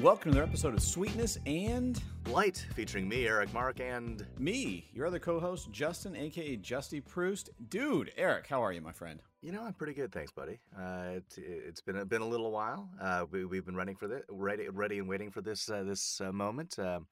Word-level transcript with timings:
welcome 0.00 0.32
to 0.32 0.38
another 0.38 0.50
episode 0.50 0.72
of 0.72 0.82
Sweetness 0.82 1.38
and 1.44 2.02
Light, 2.28 2.66
featuring 2.74 3.06
me, 3.06 3.26
Eric 3.26 3.52
Mark, 3.52 3.80
and 3.80 4.26
me, 4.38 4.88
your 4.94 5.06
other 5.06 5.18
co-host, 5.18 5.70
Justin, 5.70 6.16
aka 6.16 6.56
Justy 6.56 7.04
Proust. 7.04 7.50
Dude, 7.68 8.10
Eric, 8.16 8.46
how 8.46 8.64
are 8.64 8.72
you, 8.72 8.80
my 8.80 8.92
friend? 8.92 9.20
you 9.42 9.52
know 9.52 9.62
I'm 9.62 9.74
pretty 9.74 9.92
good, 9.92 10.10
thanks, 10.10 10.32
buddy. 10.32 10.58
Uh, 10.78 11.16
it, 11.16 11.24
it's 11.36 11.80
been 11.80 11.96
a, 11.96 12.04
been 12.04 12.22
a 12.22 12.28
little 12.28 12.50
while. 12.50 12.88
Uh, 13.00 13.26
we, 13.30 13.44
we've 13.44 13.66
been 13.66 13.76
running 13.76 13.96
for 13.96 14.08
this, 14.08 14.22
ready, 14.30 14.68
ready 14.68 14.98
and 14.98 15.08
waiting 15.08 15.30
for 15.30 15.42
this 15.42 15.68
uh, 15.68 15.82
this 15.82 16.20
uh, 16.20 16.32
moment. 16.32 16.78
Um 16.78 17.06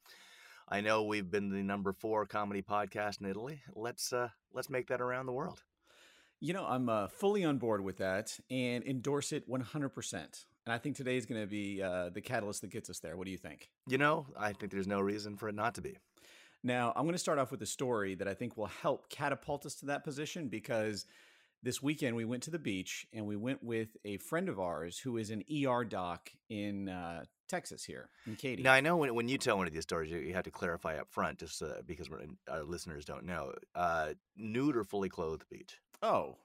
I 0.71 0.83
know 0.83 1.05
we've 1.05 1.31
been 1.31 1.49
the 1.49 1.63
number 1.63 1.95
four 1.95 2.27
comedy 2.27 2.61
podcast 2.61 3.23
in 3.23 3.27
Italy. 3.27 3.63
Let's 3.75 4.13
uh, 4.13 4.29
let's 4.53 4.69
make 4.69 4.89
that 4.89 5.01
around 5.01 5.25
the 5.25 5.33
world. 5.33 5.63
You 6.41 6.53
know, 6.53 6.67
I'm 6.67 6.89
uh, 6.89 7.09
fully 7.09 7.43
on 7.43 7.57
board 7.59 7.83
with 7.83 7.97
that 7.97 8.39
and 8.51 8.85
endorse 8.85 9.33
it 9.33 9.49
100%. 9.51 10.45
And 10.69 10.75
I 10.75 10.77
think 10.77 10.97
today 10.97 11.17
is 11.17 11.25
going 11.25 11.41
to 11.41 11.47
be 11.47 11.83
uh, 11.83 12.11
the 12.11 12.21
catalyst 12.21 12.61
that 12.61 12.71
gets 12.71 12.91
us 12.91 12.99
there. 12.99 13.17
What 13.17 13.25
do 13.25 13.31
you 13.31 13.39
think? 13.39 13.71
You 13.87 13.97
know, 13.97 14.27
I 14.39 14.53
think 14.53 14.71
there's 14.71 14.87
no 14.87 15.01
reason 15.01 15.39
for 15.39 15.49
it 15.49 15.55
not 15.55 15.77
to 15.77 15.81
be. 15.81 15.97
Now, 16.63 16.93
I'm 16.95 17.05
going 17.05 17.15
to 17.15 17.19
start 17.19 17.39
off 17.39 17.51
with 17.51 17.63
a 17.63 17.67
story 17.67 18.15
that 18.17 18.29
I 18.29 18.35
think 18.35 18.55
will 18.55 18.67
help 18.67 19.09
catapult 19.09 19.65
us 19.65 19.77
to 19.77 19.87
that 19.87 20.05
position 20.05 20.49
because 20.49 21.07
this 21.63 21.83
weekend 21.83 22.17
we 22.17 22.27
went 22.27 22.43
to 22.43 22.51
the 22.51 22.59
beach 22.59 23.07
and 23.15 23.27
we 23.27 23.35
went 23.35 23.65
with 23.65 23.97
a 24.05 24.19
friend 24.19 24.51
of 24.51 24.61
ours 24.61 24.99
who 24.99 25.17
is 25.17 25.31
an 25.31 25.43
ER 25.51 25.87
doc 25.87 26.29
in 26.51 26.91
uh, 26.91 27.25
Texas 27.49 27.83
here 27.83 28.11
in 28.27 28.37
Katy. 28.37 28.63
Now 28.63 28.75
I 28.75 28.83
know 28.83 28.99
when, 28.99 29.15
when 29.15 29.27
you 29.27 29.39
tell 29.39 29.57
one 29.57 29.67
of 29.67 29.73
these 29.73 29.85
stories, 29.85 30.11
you, 30.11 30.19
you 30.19 30.35
have 30.35 30.45
to 30.45 30.51
clarify 30.51 30.99
up 30.99 31.11
front, 31.11 31.39
just 31.39 31.63
uh, 31.63 31.81
because 31.87 32.11
we're, 32.11 32.27
our 32.47 32.63
listeners 32.63 33.07
don't 33.07 33.25
know. 33.25 33.55
Uh, 33.75 34.11
nude 34.37 34.77
or 34.77 34.85
fully 34.85 35.09
clothed 35.09 35.47
beach? 35.49 35.79
Oh, 36.03 36.37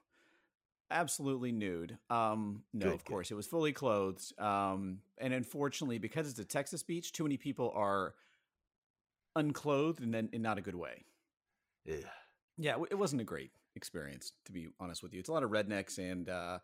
absolutely 0.94 1.52
nude. 1.52 1.98
Um, 2.08 2.62
no, 2.72 2.86
Good, 2.86 2.94
of 2.94 3.04
course 3.04 3.30
it 3.30 3.34
was 3.34 3.46
fully 3.46 3.72
clothed. 3.72 4.32
Um, 4.40 5.00
and 5.18 5.34
unfortunately, 5.34 5.98
because 5.98 6.30
it's 6.30 6.38
a 6.38 6.44
Texas 6.44 6.82
beach, 6.82 7.12
too 7.12 7.24
many 7.24 7.36
people 7.36 7.70
are 7.74 8.14
unclothed 9.36 10.00
and 10.02 10.14
then 10.14 10.28
in 10.32 10.40
not 10.42 10.58
a 10.58 10.60
good 10.62 10.74
way. 10.76 11.04
Yeah. 11.84 11.96
Yeah, 12.56 12.76
it- 12.80 12.92
it 12.92 12.94
wasn't 12.94 13.20
a 13.20 13.24
great 13.24 13.50
experience 13.74 14.32
to 14.44 14.52
be 14.52 14.68
honest 14.78 15.02
with 15.02 15.12
you. 15.12 15.20
It's 15.20 15.28
a 15.28 15.32
lot 15.32 15.42
of 15.42 15.50
rednecks 15.50 15.98
and 15.98 16.28
uh, 16.28 16.60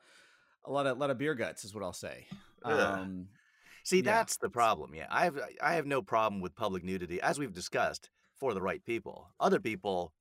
a 0.65 0.71
lot 0.71 0.87
of 0.87 0.97
a 0.97 1.01
lot 1.01 1.11
of 1.11 1.19
beer 1.19 1.35
guts 1.35 1.65
is 1.65 1.75
what 1.75 1.83
I'll 1.83 1.93
say. 1.93 2.27
Um, 2.63 3.29
See, 3.83 3.97
Yeah. 3.97 4.03
that's 4.03 4.37
the 4.37 4.51
problem. 4.51 4.95
Yeah, 4.95 5.07
I 5.11 5.25
have 5.25 5.41
I 5.61 5.75
have 5.75 5.87
no 5.87 6.03
problem 6.03 6.41
with 6.41 6.55
public 6.55 6.85
nudity, 6.85 7.21
as 7.21 7.39
we've 7.39 7.53
discussed, 7.53 8.11
for 8.37 8.55
the 8.55 8.63
right 8.63 8.85
people. 8.85 9.33
Other 9.41 9.59
people 9.59 10.13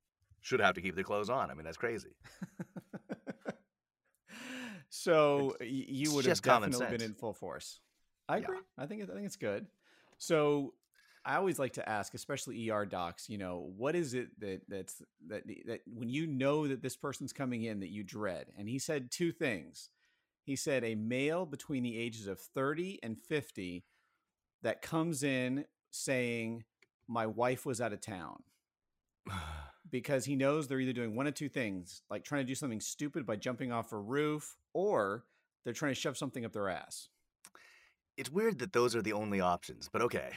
should 0.42 0.62
have 0.62 0.74
to 0.76 0.82
keep 0.82 0.96
their 0.96 1.04
clothes 1.04 1.30
on. 1.30 1.52
I 1.52 1.54
mean, 1.54 1.66
that's 1.66 1.78
crazy. 1.78 2.16
so 4.90 5.56
you 5.62 6.12
would 6.14 6.26
have 6.26 6.42
definitely 6.42 6.88
been 6.88 7.02
in 7.02 7.14
full 7.14 7.34
force. 7.34 7.80
I 8.28 8.38
Yeah. 8.38 8.44
agree. 8.44 8.60
I 8.78 8.86
think 8.86 9.04
I 9.04 9.14
think 9.14 9.26
it's 9.26 9.36
good. 9.36 9.68
So 10.18 10.74
I 11.26 11.36
always 11.36 11.60
like 11.60 11.74
to 11.74 11.88
ask, 11.88 12.14
especially 12.14 12.70
ER 12.70 12.86
docs, 12.86 13.30
you 13.30 13.38
know, 13.38 13.72
what 13.76 13.96
is 13.96 14.14
it 14.14 14.40
that 14.40 14.62
that's 14.68 15.02
that 15.28 15.44
that 15.66 15.82
when 15.88 16.10
you 16.10 16.28
know 16.28 16.68
that 16.68 16.82
this 16.82 16.96
person's 16.96 17.34
coming 17.34 17.64
in 17.64 17.80
that 17.82 17.90
you 17.90 18.04
dread? 18.04 18.48
And 18.58 18.68
he 18.68 18.80
said 18.80 19.12
two 19.12 19.32
things. 19.32 19.90
He 20.44 20.56
said 20.56 20.84
a 20.84 20.96
male 20.96 21.46
between 21.46 21.84
the 21.84 21.98
ages 21.98 22.28
of 22.28 22.40
30 22.40 23.00
and 23.04 23.18
50 23.18 23.86
that 24.64 24.82
comes 24.82 25.24
in 25.24 25.66
saying 25.92 26.64
my 27.08 27.28
wife 27.28 27.66
was 27.66 27.82
out 27.82 27.94
of 27.94 28.02
town 28.02 28.44
because 29.92 30.26
he 30.26 30.36
knows 30.36 30.68
they're 30.68 30.80
either 30.80 30.94
doing 30.94 31.16
one 31.16 31.28
of 31.28 31.34
two 31.34 31.50
things, 31.50 32.02
like 32.10 32.24
trying 32.24 32.42
to 32.44 32.48
do 32.48 32.56
something 32.56 32.82
stupid 32.82 33.26
by 33.26 33.36
jumping 33.36 33.72
off 33.72 33.92
a 33.92 33.98
roof, 33.98 34.58
or 34.74 35.24
they're 35.64 35.74
trying 35.74 35.94
to 35.94 36.00
shove 36.00 36.18
something 36.18 36.46
up 36.46 36.54
their 36.54 36.70
ass. 36.70 37.10
it's 38.18 38.32
weird 38.32 38.60
that 38.60 38.74
those 38.74 38.96
are 38.96 39.02
the 39.02 39.14
only 39.14 39.40
options, 39.40 39.90
but 39.92 40.02
okay. 40.02 40.32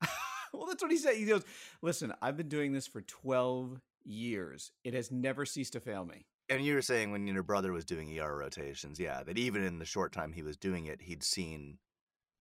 well, 0.52 0.66
that's 0.66 0.82
what 0.82 0.90
he 0.90 0.96
said. 0.96 1.16
He 1.16 1.26
goes, 1.26 1.44
"Listen, 1.82 2.12
I've 2.22 2.36
been 2.36 2.48
doing 2.48 2.72
this 2.72 2.86
for 2.86 3.02
12 3.02 3.80
years. 4.04 4.72
It 4.84 4.94
has 4.94 5.10
never 5.10 5.44
ceased 5.44 5.74
to 5.74 5.80
fail 5.80 6.04
me." 6.04 6.26
And 6.48 6.64
you 6.64 6.74
were 6.74 6.82
saying 6.82 7.12
when 7.12 7.26
your 7.26 7.42
brother 7.42 7.72
was 7.72 7.84
doing 7.84 8.18
ER 8.18 8.36
rotations, 8.36 8.98
yeah, 8.98 9.22
that 9.22 9.38
even 9.38 9.62
in 9.62 9.78
the 9.78 9.84
short 9.84 10.12
time 10.12 10.32
he 10.32 10.42
was 10.42 10.56
doing 10.56 10.86
it, 10.86 11.02
he'd 11.02 11.22
seen 11.22 11.78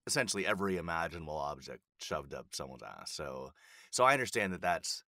essentially 0.07 0.45
every 0.45 0.77
imaginable 0.77 1.37
object 1.37 1.81
shoved 1.99 2.33
up 2.33 2.47
someone's 2.51 2.83
ass. 2.83 3.11
So, 3.11 3.51
so 3.91 4.03
I 4.03 4.13
understand 4.13 4.53
that 4.53 4.61
that's 4.61 5.03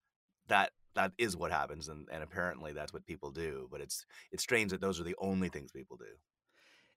that 0.47 0.71
that 0.95 1.11
is 1.17 1.35
what 1.35 1.51
happens, 1.51 1.89
and, 1.89 2.07
and 2.11 2.23
apparently 2.23 2.73
that's 2.73 2.93
what 2.93 3.05
people 3.05 3.31
do. 3.31 3.67
But 3.71 3.81
it's 3.81 4.05
it's 4.31 4.43
strange 4.43 4.71
that 4.71 4.81
those 4.81 4.99
are 4.99 5.03
the 5.03 5.15
only 5.19 5.49
things 5.49 5.71
people 5.71 5.97
do. 5.97 6.05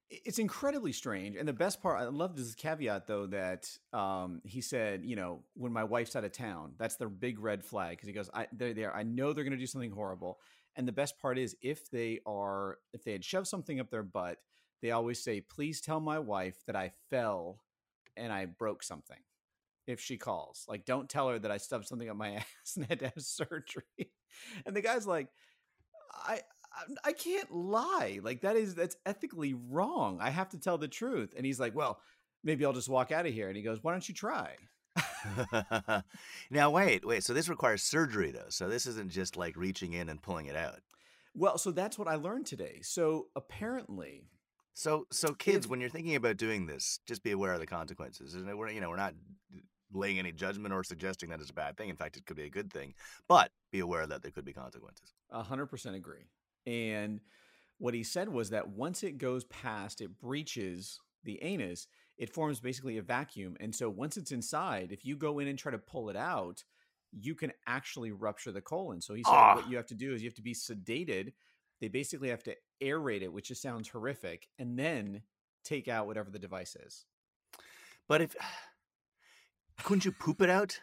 It's 0.08 0.38
incredibly 0.38 0.92
strange. 0.92 1.36
And 1.36 1.48
the 1.48 1.52
best 1.52 1.82
part, 1.82 2.00
I 2.00 2.04
love 2.04 2.36
this 2.36 2.54
caveat 2.54 3.08
though 3.08 3.26
that 3.26 3.68
um, 3.92 4.40
he 4.44 4.60
said, 4.60 5.04
you 5.04 5.16
know, 5.16 5.42
when 5.54 5.72
my 5.72 5.82
wife's 5.82 6.14
out 6.14 6.22
of 6.22 6.30
town, 6.30 6.74
that's 6.78 6.94
the 6.94 7.08
big 7.08 7.40
red 7.40 7.64
flag 7.64 7.96
because 7.96 8.06
he 8.06 8.12
goes, 8.12 8.30
I, 8.32 8.46
they're 8.52 8.72
there. 8.72 8.94
I 8.94 9.02
know 9.02 9.32
they're 9.32 9.42
going 9.42 9.50
to 9.50 9.58
do 9.58 9.66
something 9.66 9.90
horrible. 9.90 10.38
And 10.76 10.86
the 10.86 10.92
best 10.92 11.18
part 11.18 11.38
is 11.38 11.56
if 11.60 11.90
they 11.90 12.20
are, 12.24 12.78
if 12.92 13.02
they 13.02 13.12
had 13.12 13.24
shoved 13.24 13.48
something 13.48 13.80
up 13.80 13.90
their 13.90 14.04
butt, 14.04 14.38
they 14.80 14.92
always 14.92 15.24
say, 15.24 15.40
please 15.40 15.80
tell 15.80 15.98
my 15.98 16.20
wife 16.20 16.56
that 16.66 16.76
I 16.76 16.92
fell 17.10 17.58
and 18.16 18.32
I 18.32 18.46
broke 18.46 18.84
something. 18.84 19.18
If 19.86 20.00
she 20.00 20.16
calls, 20.16 20.64
like, 20.69 20.84
don't 20.84 21.08
tell 21.08 21.28
her 21.28 21.38
that 21.38 21.50
I 21.50 21.58
stuffed 21.58 21.86
something 21.88 22.08
up 22.08 22.16
my 22.16 22.30
ass 22.36 22.76
and 22.76 22.86
had 22.86 22.98
to 23.00 23.04
have 23.06 23.22
surgery. 23.22 24.10
And 24.66 24.74
the 24.74 24.80
guy's 24.82 25.06
like, 25.06 25.28
I, 26.12 26.41
I 26.72 26.82
I 27.10 27.12
can't 27.12 27.50
lie. 27.52 28.20
Like 28.22 28.41
that 28.42 28.56
is 28.56 28.74
that's 28.74 28.97
ethically 29.06 29.54
wrong. 29.54 30.19
I 30.20 30.30
have 30.30 30.48
to 30.50 30.58
tell 30.60 30.76
the 30.78 30.88
truth. 30.88 31.34
And 31.36 31.47
he's 31.47 31.60
like, 31.60 31.74
"Well, 31.74 32.00
maybe 32.44 32.64
I'll 32.66 32.72
just 32.72 32.88
walk 32.88 33.12
out 33.12 33.26
of 33.26 33.32
here." 33.32 33.48
And 33.48 33.56
he 33.56 33.62
goes, 33.62 33.82
"Why 33.82 33.92
don't 33.92 34.08
you 34.08 34.14
try?" 34.14 34.56
now 36.50 36.70
wait, 36.70 37.04
wait. 37.04 37.24
So 37.24 37.32
this 37.34 37.48
requires 37.48 37.82
surgery 37.82 38.30
though. 38.30 38.48
So 38.50 38.68
this 38.68 38.86
isn't 38.86 39.10
just 39.10 39.36
like 39.36 39.56
reaching 39.56 39.92
in 39.92 40.08
and 40.08 40.22
pulling 40.22 40.47
it 40.47 40.56
out. 40.56 40.80
Well, 41.34 41.58
so 41.58 41.70
that's 41.70 41.98
what 41.98 42.08
I 42.08 42.14
learned 42.16 42.47
today. 42.47 42.80
So 42.82 43.26
apparently, 43.36 44.24
So 44.74 45.06
so 45.10 45.34
kids, 45.34 45.66
If- 45.66 45.70
when 45.70 45.80
you're 45.80 45.91
thinking 45.91 46.16
about 46.16 46.36
doing 46.36 46.66
this, 46.66 47.00
just 47.06 47.22
be 47.22 47.32
aware 47.32 47.53
of 47.54 47.60
the 47.60 47.66
consequences. 47.66 48.34
And 48.34 48.47
we're 48.58 48.70
you 48.70 48.80
know 48.80 48.88
we're 48.91 48.97
not 48.97 49.14
laying 49.92 50.19
any 50.19 50.32
judgment 50.32 50.74
or 50.74 50.82
suggesting 50.84 51.30
that 51.30 51.41
it's 51.41 51.50
a 51.50 51.54
bad 51.54 51.76
thing. 51.76 51.88
In 51.88 51.97
fact, 51.97 52.16
it 52.16 52.26
could 52.26 52.36
be 52.36 52.44
a 52.44 52.50
good 52.50 52.72
thing. 52.72 52.94
But 53.28 53.50
be 53.72 53.80
aware 53.80 54.06
that 54.06 54.22
there 54.22 54.30
could 54.32 54.44
be 54.44 54.52
consequences. 54.52 55.12
a 55.30 55.42
hundred 55.42 55.66
percent 55.66 55.97
agree. 55.97 56.26
And 56.66 57.20
what 57.78 57.94
he 57.94 58.02
said 58.02 58.28
was 58.28 58.50
that 58.50 58.69
once 58.69 59.02
it 59.02 59.19
goes 59.19 59.44
past, 59.44 60.00
it 60.00 60.19
breaches 60.19 60.98
the 61.24 61.42
anus, 61.42 61.86
it 62.19 62.30
forms 62.32 62.60
basically 62.60 62.97
a 62.98 63.02
vacuum. 63.02 63.56
And 63.60 63.74
so 63.74 63.91
once 63.91 64.16
it's 64.16 64.32
inside, 64.32 64.91
if 64.92 65.04
you 65.04 65.16
go 65.16 65.38
in 65.38 65.48
and 65.48 65.58
try 65.58 65.70
to 65.72 65.78
pull 65.78 66.08
it 66.08 66.16
out, 66.16 66.64
you 67.12 67.34
can 67.34 67.53
actually 67.66 68.10
rupture 68.12 68.53
the 68.53 68.60
colon. 68.60 69.00
So 69.00 69.14
he 69.14 69.22
said 69.22 69.32
Ah. 69.32 69.54
what 69.56 69.68
you 69.70 69.76
have 69.76 69.86
to 69.86 69.94
do 69.94 70.12
is 70.14 70.22
you 70.22 70.28
have 70.28 70.34
to 70.34 70.42
be 70.42 70.54
sedated. 70.54 71.32
They 71.80 71.88
basically 71.88 72.30
have 72.30 72.42
to 72.44 72.56
aerate 72.82 73.22
it, 73.22 73.32
which 73.32 73.48
just 73.48 73.62
sounds 73.62 73.88
horrific, 73.88 74.48
and 74.58 74.78
then 74.78 75.22
take 75.62 75.88
out 75.88 76.06
whatever 76.06 76.30
the 76.30 76.38
device 76.38 76.74
is. 76.76 77.04
But 78.08 78.22
if 78.22 78.34
couldn't 79.82 80.04
you 80.04 80.12
poop 80.12 80.41
it 80.42 80.50
out? 80.50 80.81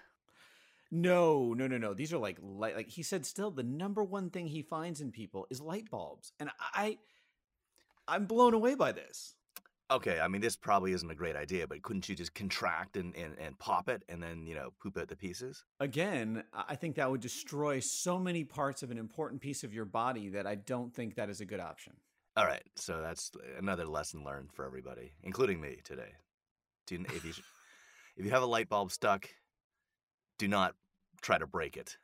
No, 0.91 1.53
no, 1.53 1.67
no, 1.67 1.77
no. 1.77 1.93
These 1.93 2.13
are 2.13 2.19
like 2.19 2.37
light. 2.41 2.75
Like 2.75 2.89
he 2.89 3.03
said, 3.03 3.25
still 3.25 3.49
the 3.49 3.63
number 3.63 4.03
one 4.03 4.29
thing 4.29 4.47
he 4.47 4.61
finds 4.61 5.01
in 5.01 5.11
people 5.11 5.47
is 5.49 5.59
light 5.59 5.89
bulbs, 5.89 6.33
and 6.39 6.51
I, 6.59 6.97
I'm 8.07 8.25
blown 8.25 8.53
away 8.53 8.75
by 8.75 8.91
this. 8.91 9.35
Okay, 9.91 10.19
I 10.19 10.27
mean 10.27 10.41
this 10.41 10.55
probably 10.55 10.93
isn't 10.93 11.09
a 11.09 11.15
great 11.15 11.35
idea, 11.35 11.67
but 11.67 11.81
couldn't 11.83 12.07
you 12.07 12.15
just 12.15 12.33
contract 12.33 12.97
and, 12.97 13.15
and, 13.15 13.35
and 13.37 13.57
pop 13.59 13.89
it 13.89 14.01
and 14.09 14.23
then, 14.23 14.47
you 14.47 14.55
know, 14.55 14.71
poop 14.81 14.97
out 14.97 15.07
the 15.07 15.15
pieces? 15.15 15.65
Again, 15.79 16.43
I 16.53 16.75
think 16.75 16.95
that 16.95 17.11
would 17.11 17.21
destroy 17.21 17.79
so 17.79 18.17
many 18.17 18.43
parts 18.43 18.81
of 18.81 18.91
an 18.91 18.97
important 18.97 19.41
piece 19.41 19.63
of 19.63 19.73
your 19.73 19.85
body 19.85 20.29
that 20.29 20.47
I 20.47 20.55
don't 20.55 20.93
think 20.93 21.15
that 21.15 21.29
is 21.29 21.41
a 21.41 21.45
good 21.45 21.59
option. 21.59 21.93
All 22.35 22.45
right, 22.45 22.63
so 22.75 23.01
that's 23.01 23.31
another 23.59 23.85
lesson 23.85 24.23
learned 24.23 24.51
for 24.53 24.65
everybody, 24.65 25.11
including 25.21 25.61
me 25.61 25.77
today. 25.83 26.13
Do 26.87 26.95
you, 26.95 27.05
if 28.17 28.25
you 28.25 28.31
have 28.31 28.43
a 28.43 28.47
light 28.47 28.69
bulb 28.69 28.91
stuck, 28.91 29.29
do 30.37 30.47
not 30.47 30.75
try 31.21 31.37
to 31.37 31.47
break 31.47 31.77
it 31.77 31.97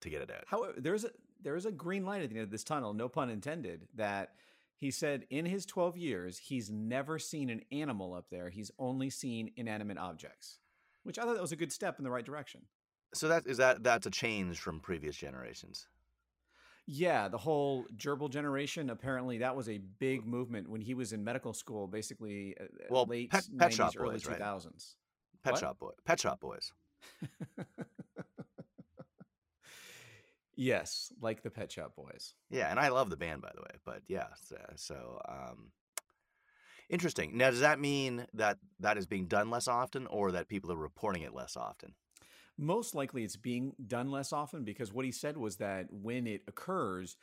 to 0.00 0.10
get 0.10 0.22
it 0.22 0.30
out. 0.30 0.44
However, 0.46 0.74
there's 0.76 1.04
a 1.04 1.10
there 1.40 1.56
is 1.56 1.66
a 1.66 1.72
green 1.72 2.04
light 2.04 2.22
at 2.22 2.30
the 2.30 2.36
end 2.36 2.44
of 2.44 2.50
this 2.50 2.64
tunnel, 2.64 2.92
no 2.92 3.08
pun 3.08 3.30
intended. 3.30 3.86
That 3.94 4.34
he 4.76 4.90
said 4.90 5.24
in 5.30 5.46
his 5.46 5.66
12 5.66 5.96
years, 5.96 6.38
he's 6.38 6.70
never 6.70 7.18
seen 7.18 7.50
an 7.50 7.62
animal 7.72 8.14
up 8.14 8.26
there. 8.30 8.48
He's 8.48 8.70
only 8.78 9.10
seen 9.10 9.50
inanimate 9.56 9.98
objects, 9.98 10.58
which 11.04 11.18
I 11.18 11.22
thought 11.22 11.34
that 11.34 11.42
was 11.42 11.52
a 11.52 11.56
good 11.56 11.72
step 11.72 11.98
in 11.98 12.04
the 12.04 12.10
right 12.10 12.24
direction. 12.24 12.62
So 13.14 13.28
that 13.28 13.46
is 13.46 13.56
that 13.56 13.82
that's 13.82 14.06
a 14.06 14.10
change 14.10 14.60
from 14.60 14.80
previous 14.80 15.16
generations. 15.16 15.86
Yeah, 16.90 17.28
the 17.28 17.38
whole 17.38 17.84
gerbil 17.96 18.30
generation. 18.30 18.88
Apparently, 18.88 19.38
that 19.38 19.54
was 19.54 19.68
a 19.68 19.78
big 19.78 20.26
movement 20.26 20.70
when 20.70 20.80
he 20.80 20.94
was 20.94 21.12
in 21.12 21.22
medical 21.22 21.52
school. 21.52 21.86
Basically, 21.86 22.56
uh, 22.58 22.64
uh, 22.64 22.66
Well, 22.88 23.04
late 23.06 23.30
Pet- 23.30 23.46
Pet 23.58 23.72
90s, 23.72 23.74
Shop 23.74 23.92
early 23.98 24.12
Boys, 24.12 24.26
right? 24.26 24.38
2000s. 25.48 25.52
Pet 25.52 25.52
What? 25.52 25.60
Shop 25.60 25.78
Boy, 25.78 25.90
Pet 26.04 26.20
Shop 26.20 26.40
Boys. 26.40 26.72
yes, 30.56 31.12
like 31.20 31.42
the 31.42 31.50
Pet 31.50 31.70
Shop 31.72 31.94
Boys. 31.96 32.34
Yeah, 32.50 32.70
and 32.70 32.78
I 32.78 32.88
love 32.88 33.10
the 33.10 33.16
band 33.16 33.42
by 33.42 33.50
the 33.54 33.62
way, 33.62 33.78
but 33.84 34.02
yeah, 34.08 34.28
so, 34.36 34.56
so 34.76 35.20
um 35.28 35.72
Interesting. 36.88 37.36
Now, 37.36 37.50
does 37.50 37.60
that 37.60 37.78
mean 37.78 38.26
that 38.32 38.58
that 38.80 38.96
is 38.96 39.06
being 39.06 39.26
done 39.26 39.50
less 39.50 39.68
often, 39.68 40.06
or 40.06 40.32
that 40.32 40.48
people 40.48 40.72
are 40.72 40.76
reporting 40.76 41.22
it 41.22 41.34
less 41.34 41.56
often? 41.56 41.94
Most 42.56 42.94
likely, 42.94 43.24
it's 43.24 43.36
being 43.36 43.74
done 43.86 44.10
less 44.10 44.32
often 44.32 44.64
because 44.64 44.92
what 44.92 45.04
he 45.04 45.12
said 45.12 45.36
was 45.36 45.56
that 45.56 45.86
when 45.92 46.26
it 46.26 46.42
occurs, 46.48 47.16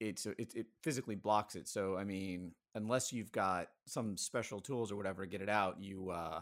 it's 0.00 0.26
it, 0.26 0.52
it 0.56 0.66
physically 0.82 1.14
blocks 1.14 1.54
it. 1.54 1.68
So, 1.68 1.96
I 1.96 2.02
mean, 2.02 2.52
unless 2.74 3.12
you've 3.12 3.30
got 3.30 3.68
some 3.86 4.16
special 4.16 4.60
tools 4.60 4.90
or 4.90 4.96
whatever 4.96 5.24
to 5.24 5.30
get 5.30 5.40
it 5.40 5.48
out, 5.48 5.80
you 5.80 6.10
uh, 6.10 6.40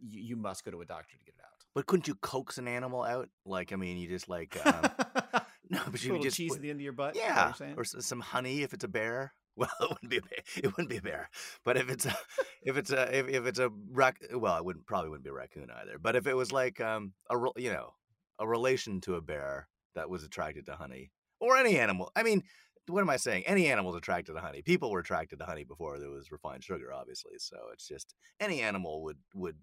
you, 0.00 0.20
you 0.22 0.36
must 0.36 0.64
go 0.64 0.70
to 0.70 0.80
a 0.80 0.86
doctor 0.86 1.16
to 1.16 1.24
get 1.24 1.34
it 1.34 1.40
out. 1.42 1.50
But 1.74 1.86
couldn't 1.86 2.08
you 2.08 2.14
coax 2.16 2.58
an 2.58 2.66
animal 2.66 3.02
out? 3.02 3.28
Like, 3.44 3.72
I 3.72 3.76
mean, 3.76 3.96
you 3.96 4.08
just 4.08 4.28
like 4.28 4.56
um, 4.66 4.82
no, 5.70 5.80
but 5.90 6.02
you 6.02 6.18
just 6.20 6.36
cheese 6.36 6.50
put- 6.50 6.56
at 6.56 6.62
the 6.62 6.70
end 6.70 6.80
of 6.80 6.84
your 6.84 6.92
butt. 6.92 7.16
is 7.16 7.22
that 7.22 7.28
what 7.28 7.36
yeah, 7.36 7.44
you're 7.46 7.54
saying? 7.54 7.74
or 7.76 7.84
some 7.84 8.20
honey 8.20 8.62
if 8.62 8.72
it's 8.74 8.84
a 8.84 8.88
bear. 8.88 9.32
Well, 9.56 9.68
it 9.80 9.90
wouldn't 9.90 10.10
be 10.10 10.16
a 10.16 10.22
bear. 10.22 10.38
It 10.56 10.66
wouldn't 10.68 10.88
be 10.88 10.96
a 10.96 11.02
bear. 11.02 11.28
But 11.64 11.76
if 11.76 11.90
it's 11.90 12.06
a, 12.06 12.16
if 12.62 12.78
it's 12.78 12.92
a, 12.92 13.14
if, 13.14 13.28
if 13.28 13.46
it's 13.46 13.58
a 13.58 13.68
rac, 13.90 14.16
well, 14.32 14.56
it 14.56 14.64
wouldn't 14.64 14.86
probably 14.86 15.10
wouldn't 15.10 15.24
be 15.24 15.30
a 15.30 15.34
raccoon 15.34 15.68
either. 15.82 15.98
But 15.98 16.16
if 16.16 16.26
it 16.26 16.34
was 16.34 16.50
like 16.50 16.80
um 16.80 17.12
a 17.28 17.36
you 17.56 17.70
know 17.70 17.92
a 18.38 18.48
relation 18.48 19.02
to 19.02 19.16
a 19.16 19.20
bear 19.20 19.68
that 19.96 20.08
was 20.08 20.24
attracted 20.24 20.66
to 20.66 20.76
honey 20.76 21.10
or 21.40 21.58
any 21.58 21.78
animal, 21.78 22.10
I 22.16 22.22
mean, 22.22 22.44
what 22.86 23.00
am 23.00 23.10
I 23.10 23.16
saying? 23.16 23.44
Any 23.46 23.68
animal's 23.68 23.96
attracted 23.96 24.34
to 24.34 24.40
honey. 24.40 24.62
People 24.62 24.90
were 24.90 25.00
attracted 25.00 25.38
to 25.38 25.44
honey 25.44 25.64
before 25.64 25.98
there 25.98 26.10
was 26.10 26.32
refined 26.32 26.64
sugar, 26.64 26.92
obviously. 26.92 27.32
So 27.38 27.56
it's 27.72 27.86
just 27.86 28.14
any 28.38 28.60
animal 28.60 29.02
would 29.04 29.18
would 29.34 29.56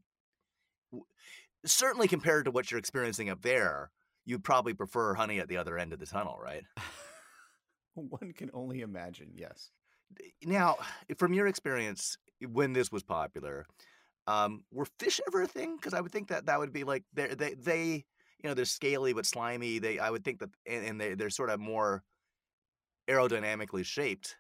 w- 0.91 1.05
certainly 1.65 2.07
compared 2.07 2.45
to 2.45 2.51
what 2.51 2.71
you're 2.71 2.79
experiencing 2.79 3.29
up 3.29 3.41
there. 3.41 3.91
You'd 4.25 4.43
probably 4.43 4.73
prefer 4.73 5.13
honey 5.13 5.39
at 5.39 5.47
the 5.47 5.57
other 5.57 5.77
end 5.77 5.93
of 5.93 5.99
the 5.99 6.05
tunnel, 6.05 6.37
right? 6.41 6.63
One 7.95 8.33
can 8.33 8.51
only 8.53 8.81
imagine. 8.81 9.31
Yes. 9.33 9.71
Now, 10.43 10.77
from 11.17 11.33
your 11.33 11.47
experience 11.47 12.17
when 12.41 12.73
this 12.73 12.91
was 12.91 13.03
popular, 13.03 13.65
um, 14.27 14.63
were 14.71 14.87
fish 14.99 15.19
ever 15.27 15.41
a 15.41 15.47
thing? 15.47 15.77
Because 15.77 15.93
I 15.93 16.01
would 16.01 16.11
think 16.11 16.27
that 16.27 16.45
that 16.45 16.59
would 16.59 16.73
be 16.73 16.83
like 16.83 17.03
they 17.13 17.27
they 17.27 17.53
they 17.55 18.05
you 18.43 18.49
know 18.49 18.53
they're 18.53 18.65
scaly 18.65 19.13
but 19.13 19.25
slimy. 19.25 19.79
They 19.79 19.99
I 19.99 20.09
would 20.09 20.23
think 20.23 20.39
that 20.39 20.49
and, 20.65 20.85
and 20.85 21.01
they 21.01 21.15
they're 21.15 21.29
sort 21.29 21.49
of 21.49 21.59
more 21.59 22.03
aerodynamically 23.07 23.86
shaped. 23.86 24.38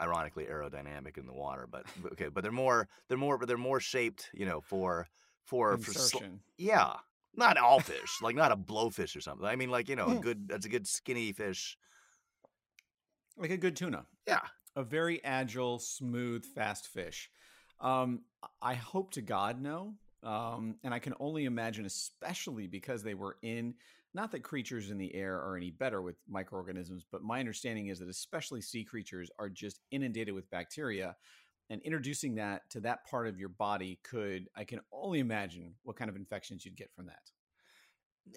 Ironically, 0.00 0.46
aerodynamic 0.46 1.18
in 1.18 1.26
the 1.26 1.32
water, 1.34 1.66
but 1.70 1.84
okay, 2.12 2.28
but 2.28 2.42
they're 2.42 2.52
more 2.52 2.88
they're 3.08 3.18
more 3.18 3.36
but 3.38 3.48
they're 3.48 3.58
more 3.58 3.80
shaped, 3.80 4.30
you 4.32 4.46
know, 4.46 4.60
for 4.60 5.06
for 5.44 5.76
for 5.78 5.92
sl- 5.92 6.18
yeah, 6.56 6.94
not 7.34 7.58
all 7.58 7.80
fish, 7.80 8.18
like 8.22 8.34
not 8.34 8.50
a 8.52 8.56
blowfish 8.56 9.14
or 9.14 9.20
something. 9.20 9.46
I 9.46 9.56
mean, 9.56 9.70
like 9.70 9.88
you 9.88 9.96
know, 9.96 10.06
a 10.08 10.14
Mm. 10.14 10.22
good 10.22 10.48
that's 10.48 10.66
a 10.66 10.70
good 10.70 10.86
skinny 10.86 11.32
fish. 11.32 11.76
like 13.36 13.50
a 13.50 13.56
good 13.56 13.76
tuna. 13.76 14.06
Yeah, 14.26 14.40
a 14.76 14.82
very 14.82 15.22
agile, 15.24 15.78
smooth, 15.78 16.44
fast 16.44 16.86
fish. 16.86 17.30
Um, 17.80 18.22
I 18.60 18.74
hope 18.74 19.12
to 19.12 19.22
God 19.22 19.60
no, 19.60 19.94
um, 20.22 20.76
and 20.84 20.92
I 20.92 20.98
can 20.98 21.14
only 21.20 21.44
imagine, 21.44 21.86
especially 21.86 22.66
because 22.66 23.02
they 23.02 23.14
were 23.14 23.36
in. 23.42 23.74
Not 24.12 24.32
that 24.32 24.42
creatures 24.42 24.90
in 24.90 24.98
the 24.98 25.14
air 25.14 25.36
are 25.36 25.56
any 25.56 25.70
better 25.70 26.02
with 26.02 26.16
microorganisms, 26.28 27.04
but 27.12 27.22
my 27.22 27.38
understanding 27.38 27.86
is 27.86 28.00
that 28.00 28.08
especially 28.08 28.60
sea 28.60 28.82
creatures 28.82 29.30
are 29.38 29.48
just 29.48 29.78
inundated 29.92 30.34
with 30.34 30.50
bacteria, 30.50 31.14
and 31.70 31.80
introducing 31.82 32.34
that 32.34 32.68
to 32.70 32.80
that 32.80 33.06
part 33.06 33.28
of 33.28 33.38
your 33.38 33.48
body 33.50 34.00
could, 34.02 34.48
I 34.56 34.64
can 34.64 34.80
only 34.92 35.20
imagine 35.20 35.76
what 35.84 35.94
kind 35.96 36.10
of 36.10 36.16
infections 36.16 36.64
you'd 36.64 36.76
get 36.76 36.90
from 36.92 37.06
that. 37.06 37.30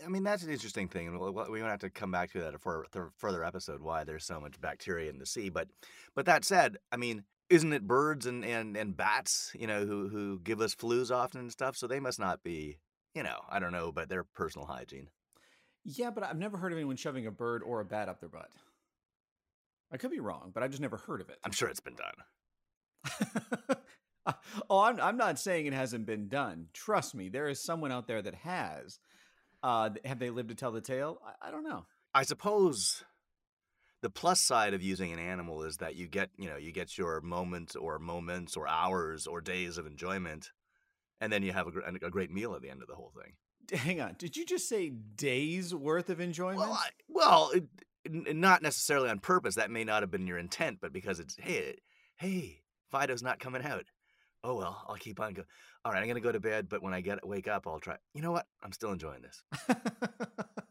I 0.06 0.07
mean, 0.07 0.24
that's 0.24 0.44
an 0.44 0.51
interesting 0.51 0.88
thing, 0.88 1.07
and 1.07 1.19
we're 1.19 1.31
going 1.31 1.63
to 1.63 1.68
have 1.68 1.80
to 1.80 1.89
come 1.89 2.12
back 2.12 2.31
to 2.31 2.39
that 2.39 2.62
for 2.62 2.85
a 2.94 3.09
further 3.18 3.44
episode. 3.44 3.81
Why 3.81 4.03
there's 4.03 4.25
so 4.25 4.39
much 4.39 4.62
bacteria 4.62 5.09
in 5.09 5.18
the 5.18 5.25
sea, 5.25 5.50
but 5.50 5.68
but 6.15 6.25
that 6.27 6.45
said, 6.45 6.77
I 6.91 6.97
mean, 6.97 7.24
isn't 7.50 7.74
it 7.74 7.88
birds 7.88 8.25
and, 8.25 8.44
and, 8.44 8.75
and 8.75 8.95
bats, 8.95 9.51
you 9.57 9.68
know, 9.68 9.86
who 9.86 10.07
who 10.07 10.40
give 10.40 10.62
us 10.62 10.75
flus 10.75 11.12
often 11.12 11.42
and 11.42 11.51
stuff? 11.51 11.75
So 11.75 11.88
they 11.88 12.00
must 12.00 12.19
not 12.19 12.44
be, 12.44 12.78
you 13.13 13.24
know, 13.24 13.40
I 13.50 13.60
don't 13.60 13.72
know, 13.72 13.92
but 13.92 14.10
their 14.10 14.24
personal 14.24 14.68
hygiene. 14.68 15.10
Yeah, 15.86 16.12
but 16.12 16.24
I've 16.24 16.38
never 16.38 16.57
heard 16.57 16.72
of 16.72 16.78
anyone 16.78 16.95
shoving 16.95 17.28
a 17.28 17.31
bird 17.31 17.62
or 17.63 17.81
a 17.81 17.86
bat 17.86 18.07
up 18.07 18.19
their 18.19 18.30
butt. 18.30 18.50
I 19.92 19.98
could 19.98 20.12
be 20.12 20.19
wrong, 20.19 20.51
but 20.54 20.63
I've 20.63 20.72
just 20.72 20.81
never 20.81 20.98
heard 20.98 21.22
of 21.22 21.30
it. 21.30 21.38
I'm 21.44 21.51
sure 21.51 21.68
it's 21.68 21.80
been 21.80 21.95
done. 21.95 23.78
oh, 24.69 24.80
I'm 24.80 25.00
I'm 25.00 25.18
not 25.18 25.40
saying 25.40 25.66
it 25.66 25.74
hasn't 25.74 26.06
been 26.06 26.30
done. 26.30 26.68
Trust 26.74 27.13
me, 27.13 27.30
there 27.30 27.48
is 27.48 27.60
someone 27.60 27.92
out 27.92 28.07
there 28.07 28.22
that 28.22 28.36
has. 28.36 29.00
Uh, 29.62 29.92
have 30.04 30.19
they 30.19 30.30
lived 30.30 30.50
to 30.50 30.56
tell 30.56 30.72
the 30.72 30.81
tale? 30.81 31.22
I, 31.25 31.48
I 31.48 31.51
don't 31.51 31.63
know. 31.63 31.86
I 32.13 32.24
suppose 32.24 33.04
the 34.04 34.10
plus 34.10 34.42
side 34.42 34.74
of 34.74 34.84
using 34.84 35.14
an 35.14 35.18
animal 35.18 35.64
is 35.64 35.78
that 35.78 35.96
you 35.96 36.08
get, 36.08 36.30
you 36.38 36.50
know, 36.50 36.58
you 36.58 36.74
get 36.74 36.98
your 36.98 37.22
moment 37.22 37.74
or 37.80 37.98
moments 38.00 38.58
or 38.58 38.68
hours 38.68 39.26
or 39.26 39.40
days 39.40 39.78
of 39.78 39.88
enjoyment, 39.88 40.52
and 41.22 41.32
then 41.32 41.42
you 41.42 41.54
have 41.54 41.68
a, 41.68 42.06
a 42.06 42.12
great 42.12 42.30
meal 42.30 42.54
at 42.54 42.62
the 42.62 42.70
end 42.70 42.82
of 42.82 42.90
the 42.90 42.96
whole 42.96 43.14
thing. 43.16 43.80
Hang 43.80 44.02
on, 44.02 44.16
did 44.20 44.36
you 44.36 44.46
just 44.46 44.68
say 44.68 44.90
days 44.90 45.74
worth 45.74 46.10
of 46.10 46.20
enjoyment? 46.20 46.60
Well, 46.60 46.74
I, 46.74 46.90
well, 47.08 47.52
it, 47.54 47.64
n- 48.06 48.42
not 48.42 48.62
necessarily 48.62 49.10
on 49.10 49.20
purpose. 49.20 49.56
That 49.56 49.72
may 49.72 49.86
not 49.86 50.04
have 50.04 50.12
been 50.12 50.28
your 50.28 50.38
intent, 50.38 50.80
but 50.82 50.92
because 50.92 51.22
it's 51.22 51.38
hey, 51.40 51.78
hey, 52.18 52.62
Fido's 52.94 53.24
not 53.24 53.40
coming 53.40 53.64
out. 53.64 53.86
Oh 54.44 54.56
well, 54.56 54.84
I'll 54.90 54.96
keep 54.96 55.22
on 55.22 55.34
going 55.34 55.48
All 55.86 55.94
right, 55.94 56.02
I'm 56.02 56.10
gonna 56.10 56.20
go 56.20 56.34
to 56.34 56.42
bed, 56.42 56.68
but 56.68 56.84
when 56.84 56.94
I 56.94 57.00
get 57.00 57.26
wake 57.26 57.48
up, 57.48 57.68
I'll 57.68 57.80
try. 57.80 57.96
You 58.14 58.22
know 58.22 58.34
what? 58.34 58.48
I'm 58.62 58.74
still 58.74 58.92
enjoying 58.92 59.22
this. 59.22 59.42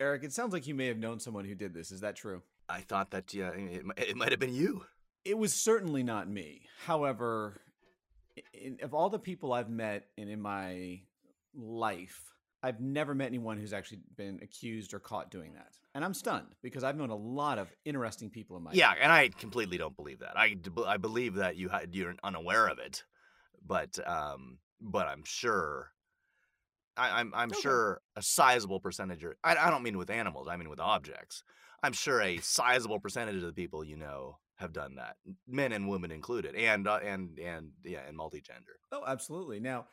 Eric, 0.00 0.24
it 0.24 0.32
sounds 0.32 0.52
like 0.52 0.66
you 0.66 0.74
may 0.74 0.86
have 0.86 0.98
known 0.98 1.18
someone 1.18 1.44
who 1.44 1.54
did 1.54 1.74
this. 1.74 1.90
Is 1.90 2.00
that 2.00 2.16
true? 2.16 2.42
I 2.68 2.80
thought 2.80 3.10
that 3.10 3.34
yeah, 3.34 3.50
it, 3.50 3.84
it 3.96 4.16
might 4.16 4.30
have 4.30 4.38
been 4.38 4.54
you. 4.54 4.84
It 5.24 5.36
was 5.36 5.52
certainly 5.52 6.02
not 6.02 6.28
me. 6.28 6.62
However, 6.84 7.60
in, 8.52 8.78
of 8.82 8.94
all 8.94 9.10
the 9.10 9.18
people 9.18 9.52
I've 9.52 9.70
met 9.70 10.06
and 10.16 10.28
in 10.28 10.40
my 10.40 11.00
life, 11.54 12.20
I've 12.62 12.80
never 12.80 13.14
met 13.14 13.26
anyone 13.26 13.58
who's 13.58 13.72
actually 13.72 14.00
been 14.16 14.40
accused 14.42 14.94
or 14.94 14.98
caught 14.98 15.30
doing 15.30 15.54
that. 15.54 15.72
And 15.94 16.04
I'm 16.04 16.14
stunned 16.14 16.54
because 16.62 16.84
I've 16.84 16.96
known 16.96 17.10
a 17.10 17.16
lot 17.16 17.58
of 17.58 17.68
interesting 17.84 18.30
people 18.30 18.56
in 18.56 18.62
my 18.62 18.72
Yeah, 18.72 18.92
and 19.00 19.10
I 19.10 19.28
completely 19.28 19.78
don't 19.78 19.96
believe 19.96 20.20
that. 20.20 20.36
I, 20.36 20.56
I 20.86 20.96
believe 20.96 21.34
that 21.36 21.56
you 21.56 21.68
had 21.68 21.94
you're 21.94 22.14
unaware 22.22 22.68
of 22.68 22.78
it, 22.78 23.02
but 23.66 23.98
um, 24.06 24.58
but 24.80 25.08
I'm 25.08 25.24
sure. 25.24 25.92
I, 26.98 27.20
I'm 27.20 27.32
I'm 27.34 27.52
Okay. 27.52 27.60
sure 27.60 28.00
a 28.16 28.22
sizable 28.22 28.80
percentage. 28.80 29.24
Or, 29.24 29.36
I 29.44 29.56
I 29.56 29.70
don't 29.70 29.82
mean 29.82 29.98
with 29.98 30.10
animals. 30.10 30.48
I 30.48 30.56
mean 30.56 30.68
with 30.68 30.80
objects. 30.80 31.42
I'm 31.82 31.92
sure 31.92 32.20
a 32.20 32.38
sizable 32.38 32.98
percentage 32.98 33.36
of 33.36 33.42
the 33.42 33.52
people 33.52 33.84
you 33.84 33.96
know 33.96 34.38
have 34.56 34.72
done 34.72 34.96
that, 34.96 35.16
men 35.46 35.72
and 35.72 35.88
women 35.88 36.10
included, 36.10 36.56
and 36.56 36.88
uh, 36.88 36.98
and 37.04 37.38
and 37.38 37.70
yeah, 37.84 38.00
and 38.06 38.16
multi-gender. 38.16 38.80
Oh, 38.90 39.04
absolutely. 39.06 39.60
Now, 39.60 39.86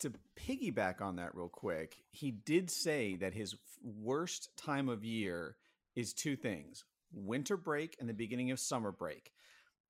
to 0.00 0.12
piggyback 0.38 1.00
on 1.00 1.16
that 1.16 1.34
real 1.34 1.48
quick, 1.48 1.96
he 2.12 2.30
did 2.30 2.70
say 2.70 3.16
that 3.16 3.34
his 3.34 3.56
worst 3.82 4.50
time 4.56 4.88
of 4.88 5.04
year 5.04 5.56
is 5.96 6.12
two 6.12 6.36
things 6.36 6.84
winter 7.12 7.56
break 7.56 7.96
and 7.98 8.08
the 8.08 8.14
beginning 8.14 8.52
of 8.52 8.60
summer 8.60 8.92
break. 8.92 9.32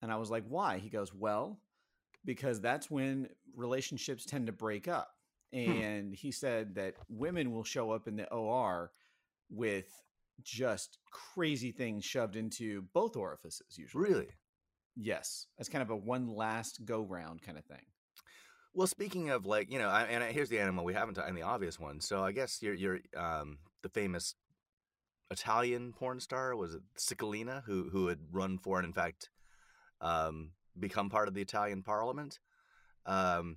And 0.01 0.11
I 0.11 0.17
was 0.17 0.31
like, 0.31 0.45
why? 0.49 0.79
He 0.79 0.89
goes, 0.89 1.13
well, 1.13 1.61
because 2.25 2.61
that's 2.61 2.91
when 2.91 3.29
relationships 3.55 4.25
tend 4.25 4.47
to 4.47 4.53
break 4.53 4.89
up. 4.89 5.11
And 5.53 6.15
he 6.15 6.31
said 6.31 6.77
that 6.77 6.95
women 7.09 7.53
will 7.53 7.65
show 7.65 7.91
up 7.91 8.07
in 8.07 8.17
the 8.17 8.31
OR 8.33 8.93
with 9.51 9.87
just 10.43 10.99
crazy 11.11 11.73
things 11.73 12.05
shoved 12.05 12.37
into 12.37 12.83
both 12.95 13.17
orifices, 13.17 13.77
usually. 13.77 14.09
Really? 14.09 14.29
Yes. 14.97 15.47
As 15.59 15.69
kind 15.69 15.83
of 15.83 15.91
a 15.91 15.97
one 15.97 16.29
last 16.29 16.85
go 16.85 17.03
round 17.03 17.43
kind 17.43 17.59
of 17.59 17.65
thing. 17.65 17.83
Well, 18.73 18.87
speaking 18.87 19.31
of 19.31 19.47
like 19.47 19.73
you 19.73 19.79
know, 19.79 19.89
I, 19.89 20.03
and 20.03 20.23
here's 20.33 20.49
the 20.49 20.61
animal 20.61 20.85
we 20.85 20.95
haven't 20.95 21.15
done 21.15 21.35
the 21.35 21.43
obvious 21.43 21.79
one. 21.81 22.01
So 22.01 22.23
I 22.23 22.33
guess 22.33 22.63
you're 22.63 22.75
you're 22.75 23.01
um 23.17 23.59
the 23.83 23.89
famous 23.89 24.35
Italian 25.31 25.93
porn 25.93 26.21
star 26.21 26.55
was 26.55 26.75
it 26.75 26.83
Cicciolina 26.97 27.65
who 27.65 27.89
who 27.91 28.07
had 28.07 28.19
run 28.31 28.59
for 28.59 28.79
and 28.79 28.87
in 28.87 28.93
fact 28.93 29.31
um 30.01 30.51
become 30.79 31.11
part 31.11 31.29
of 31.29 31.35
the 31.35 31.43
Italian 31.43 31.83
Parliament. 31.83 32.39
Um, 33.07 33.57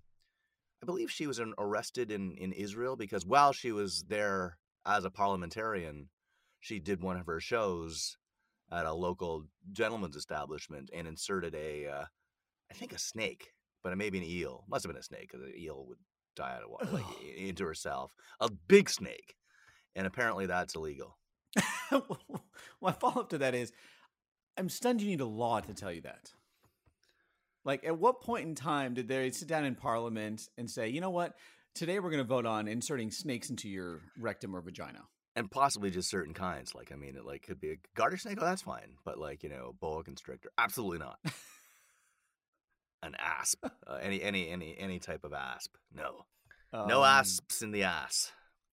I 0.84 0.86
believe 0.86 1.10
she 1.10 1.28
was 1.28 1.40
an- 1.40 1.54
arrested 1.58 2.12
in 2.12 2.34
in 2.34 2.52
Israel 2.52 2.98
because 2.98 3.26
while 3.26 3.54
she 3.54 3.72
was 3.72 4.04
there 4.10 4.58
as 4.86 5.06
a 5.06 5.10
parliamentarian, 5.10 6.10
she 6.60 6.78
did 6.78 7.02
one 7.02 7.16
of 7.16 7.26
her 7.26 7.40
shows 7.40 8.18
at 8.70 8.86
a 8.86 8.94
local 8.94 9.46
gentleman's 9.72 10.18
establishment 10.18 10.90
and 10.94 11.08
inserted 11.08 11.56
a 11.56 11.88
uh, 11.88 12.06
I 12.70 12.74
think 12.74 12.92
a 12.92 13.00
snake, 13.00 13.54
but 13.82 13.94
it 13.94 13.96
may 13.96 14.10
be 14.10 14.18
an 14.18 14.26
eel. 14.26 14.66
Must 14.68 14.84
have 14.84 14.92
been 14.92 15.00
a 15.00 15.04
snake 15.04 15.30
because 15.32 15.42
an 15.42 15.54
eel 15.58 15.86
would 15.88 16.00
die 16.36 16.54
out 16.58 16.64
of 16.64 16.70
water, 16.70 16.90
like 16.92 17.06
into 17.38 17.64
herself. 17.64 18.12
A 18.42 18.52
big 18.52 18.90
snake, 18.90 19.36
and 19.96 20.06
apparently 20.06 20.48
that's 20.48 20.76
illegal. 20.76 21.18
My 22.82 22.92
follow 22.92 23.22
up 23.22 23.30
to 23.30 23.38
that 23.38 23.56
is 23.56 23.72
I'm 24.58 24.68
stunned 24.68 25.02
you 25.02 25.08
need 25.08 25.22
a 25.22 25.26
law 25.26 25.62
to 25.62 25.74
tell 25.74 25.94
you 25.94 26.02
that. 26.02 26.34
Like, 27.66 27.86
at 27.86 27.98
what 27.98 28.22
point 28.22 28.48
in 28.48 28.56
time 28.56 28.94
did 28.94 29.08
they 29.08 29.32
sit 29.32 29.48
down 29.48 29.66
in 29.66 29.76
parliament 29.76 30.50
and 30.58 30.70
say, 30.70 30.90
you 30.90 31.00
know 31.02 31.10
what, 31.10 31.34
today 31.74 32.00
we're 32.00 32.10
going 32.10 32.24
to 32.24 32.28
vote 32.28 32.46
on 32.46 32.68
inserting 32.68 33.10
snakes 33.12 33.50
into 33.50 33.70
your 33.70 34.02
rectum 34.20 34.56
or 34.56 34.62
vagina? 34.62 35.02
And 35.36 35.50
possibly 35.50 35.90
just 35.90 36.10
certain 36.10 36.34
kinds. 36.36 36.76
Like 36.76 36.92
I 36.92 36.96
mean, 36.96 37.16
it 37.16 37.26
like 37.26 37.42
could 37.42 37.60
be 37.60 37.72
a 37.72 37.78
garter 37.96 38.18
snake. 38.18 38.38
Oh, 38.40 38.46
that's 38.46 38.62
fine. 38.62 38.98
But 39.04 39.18
like 39.18 39.42
you 39.42 39.50
know, 39.50 39.70
a 39.72 39.74
boa 39.74 40.04
constrictor, 40.04 40.52
absolutely 40.60 41.00
not. 41.00 41.18
an 43.02 43.16
asp, 43.18 43.66
uh, 43.88 43.98
any 44.00 44.22
any 44.22 44.50
any 44.50 44.78
any 44.78 45.00
type 45.00 45.24
of 45.24 45.34
asp. 45.34 45.76
No, 45.92 46.26
no 46.72 47.00
Um, 47.00 47.06
asps 47.06 47.64
in 47.64 47.72
the 47.72 47.84
ass. 47.84 48.32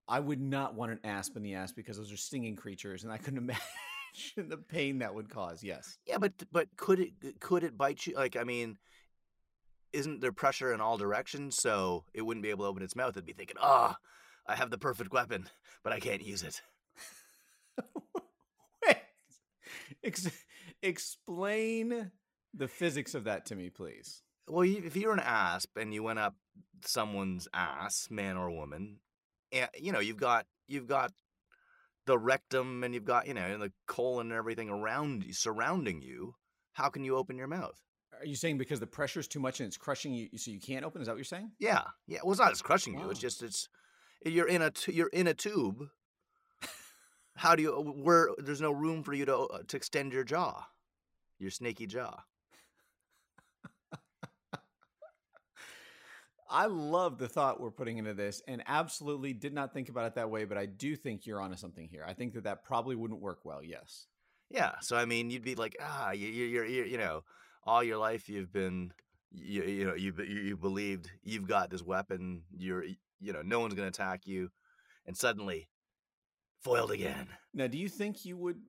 I 0.07 0.19
would 0.19 0.41
not 0.41 0.75
want 0.75 0.91
an 0.91 0.99
asp 1.03 1.37
in 1.37 1.43
the 1.43 1.53
ass 1.53 1.71
because 1.71 1.97
those 1.97 2.11
are 2.11 2.17
stinging 2.17 2.55
creatures, 2.55 3.03
and 3.03 3.13
I 3.13 3.17
couldn't 3.17 3.37
imagine 3.37 3.61
the 4.37 4.57
pain 4.57 4.99
that 4.99 5.13
would 5.13 5.29
cause. 5.29 5.63
Yes. 5.63 5.97
Yeah, 6.05 6.17
but 6.17 6.33
but 6.51 6.67
could 6.77 6.99
it 6.99 7.39
could 7.39 7.63
it 7.63 7.77
bite 7.77 8.05
you? 8.07 8.15
Like 8.15 8.35
I 8.35 8.43
mean, 8.43 8.77
isn't 9.93 10.21
there 10.21 10.31
pressure 10.31 10.73
in 10.73 10.81
all 10.81 10.97
directions? 10.97 11.55
So 11.57 12.05
it 12.13 12.21
wouldn't 12.21 12.43
be 12.43 12.49
able 12.49 12.65
to 12.65 12.69
open 12.69 12.83
its 12.83 12.95
mouth. 12.95 13.11
It'd 13.11 13.25
be 13.25 13.33
thinking, 13.33 13.57
"Ah, 13.59 13.97
I 14.47 14.55
have 14.55 14.71
the 14.71 14.77
perfect 14.77 15.11
weapon, 15.11 15.49
but 15.83 15.93
I 15.93 15.99
can't 15.99 16.25
use 16.25 16.43
it." 16.43 16.61
Wait. 18.85 18.97
Ex- 20.03 20.45
explain 20.81 22.11
the 22.53 22.67
physics 22.67 23.15
of 23.15 23.25
that 23.25 23.45
to 23.47 23.55
me, 23.55 23.69
please. 23.69 24.23
Well, 24.47 24.63
if 24.67 24.95
you're 24.95 25.13
an 25.13 25.19
asp 25.19 25.77
and 25.77 25.93
you 25.93 26.01
went 26.01 26.19
up 26.19 26.35
someone's 26.83 27.47
ass, 27.53 28.07
man 28.09 28.35
or 28.37 28.49
woman, 28.49 28.97
and 29.51 29.69
you 29.79 29.91
know 29.91 29.99
you've 29.99 30.17
got 30.17 30.45
you've 30.67 30.87
got 30.87 31.11
the 32.05 32.17
rectum 32.17 32.83
and 32.83 32.93
you've 32.93 33.05
got 33.05 33.27
you 33.27 33.33
know 33.33 33.57
the 33.57 33.71
colon 33.87 34.27
and 34.27 34.37
everything 34.37 34.69
around 34.69 35.23
you, 35.23 35.33
surrounding 35.33 36.01
you. 36.01 36.35
How 36.73 36.89
can 36.89 37.03
you 37.03 37.17
open 37.17 37.37
your 37.37 37.47
mouth? 37.47 37.79
Are 38.19 38.25
you 38.25 38.35
saying 38.35 38.57
because 38.57 38.79
the 38.79 38.87
pressure's 38.87 39.27
too 39.27 39.39
much 39.39 39.59
and 39.59 39.67
it's 39.67 39.77
crushing 39.77 40.13
you, 40.13 40.29
so 40.37 40.51
you 40.51 40.59
can't 40.59 40.85
open? 40.85 41.01
Is 41.01 41.07
that 41.07 41.13
what 41.13 41.17
you're 41.17 41.25
saying? 41.25 41.51
Yeah, 41.59 41.83
yeah. 42.07 42.19
Well, 42.23 42.31
it's 42.31 42.39
not 42.39 42.51
it's 42.51 42.61
crushing 42.61 42.97
you. 42.99 43.09
It's 43.09 43.19
just 43.19 43.43
it's 43.43 43.69
you're 44.25 44.47
in 44.47 44.61
a 44.61 44.71
t- 44.71 44.93
you're 44.93 45.07
in 45.07 45.27
a 45.27 45.33
tube. 45.33 45.87
How 47.35 47.55
do 47.55 47.63
you 47.63 47.71
where 47.71 48.29
there's 48.37 48.61
no 48.61 48.71
room 48.71 49.03
for 49.03 49.13
you 49.13 49.25
to 49.25 49.37
uh, 49.37 49.59
to 49.67 49.77
extend 49.77 50.13
your 50.13 50.23
jaw, 50.23 50.65
your 51.37 51.51
snaky 51.51 51.87
jaw. 51.87 52.23
I 56.49 56.65
love 56.65 57.17
the 57.17 57.27
thought 57.27 57.59
we're 57.59 57.71
putting 57.71 57.97
into 57.97 58.13
this, 58.13 58.41
and 58.47 58.63
absolutely 58.65 59.33
did 59.33 59.53
not 59.53 59.73
think 59.73 59.89
about 59.89 60.07
it 60.07 60.15
that 60.15 60.29
way. 60.29 60.45
But 60.45 60.57
I 60.57 60.65
do 60.65 60.95
think 60.95 61.25
you're 61.25 61.41
onto 61.41 61.57
something 61.57 61.87
here. 61.87 62.03
I 62.07 62.13
think 62.13 62.33
that 62.33 62.45
that 62.45 62.63
probably 62.63 62.95
wouldn't 62.95 63.21
work 63.21 63.39
well. 63.43 63.63
Yes. 63.63 64.07
Yeah. 64.49 64.73
So 64.81 64.95
I 64.97 65.05
mean, 65.05 65.29
you'd 65.29 65.43
be 65.43 65.55
like, 65.55 65.77
ah, 65.81 66.11
you 66.11 66.27
you 66.27 66.45
you're, 66.45 66.65
you're 66.65 66.85
you 66.85 66.97
know, 66.97 67.23
all 67.63 67.83
your 67.83 67.97
life 67.97 68.29
you've 68.29 68.51
been, 68.51 68.91
you 69.31 69.63
you 69.63 69.85
know, 69.85 69.95
you 69.95 70.13
you, 70.17 70.41
you 70.41 70.57
believed 70.57 71.09
you've 71.23 71.47
got 71.47 71.69
this 71.69 71.83
weapon. 71.83 72.41
You're 72.57 72.83
you 73.19 73.33
know, 73.33 73.41
no 73.43 73.59
one's 73.59 73.75
gonna 73.75 73.89
attack 73.89 74.25
you, 74.25 74.49
and 75.05 75.15
suddenly, 75.15 75.69
foiled 76.61 76.91
again. 76.91 77.27
Now, 77.53 77.67
do 77.67 77.77
you 77.77 77.89
think 77.89 78.25
you 78.25 78.37
would, 78.37 78.61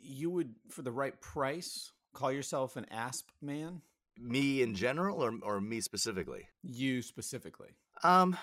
you 0.00 0.30
would 0.30 0.54
for 0.68 0.82
the 0.82 0.92
right 0.92 1.18
price 1.20 1.92
call 2.12 2.32
yourself 2.32 2.76
an 2.76 2.86
asp 2.90 3.28
man? 3.40 3.82
Me 4.18 4.62
in 4.62 4.74
general, 4.74 5.22
or 5.22 5.32
or 5.42 5.60
me 5.60 5.80
specifically? 5.80 6.48
You 6.62 7.02
specifically. 7.02 7.70
Um, 8.04 8.36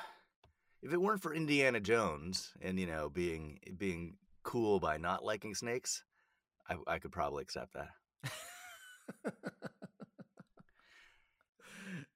if 0.81 0.93
it 0.93 1.01
weren't 1.01 1.21
for 1.21 1.33
Indiana 1.33 1.79
Jones 1.79 2.53
and 2.61 2.79
you 2.79 2.87
know 2.87 3.09
being 3.09 3.59
being 3.77 4.15
cool 4.43 4.79
by 4.79 4.97
not 4.97 5.23
liking 5.23 5.53
snakes, 5.55 6.03
I 6.69 6.75
I 6.87 6.99
could 6.99 7.11
probably 7.11 7.43
accept 7.43 7.73
that. 7.73 7.89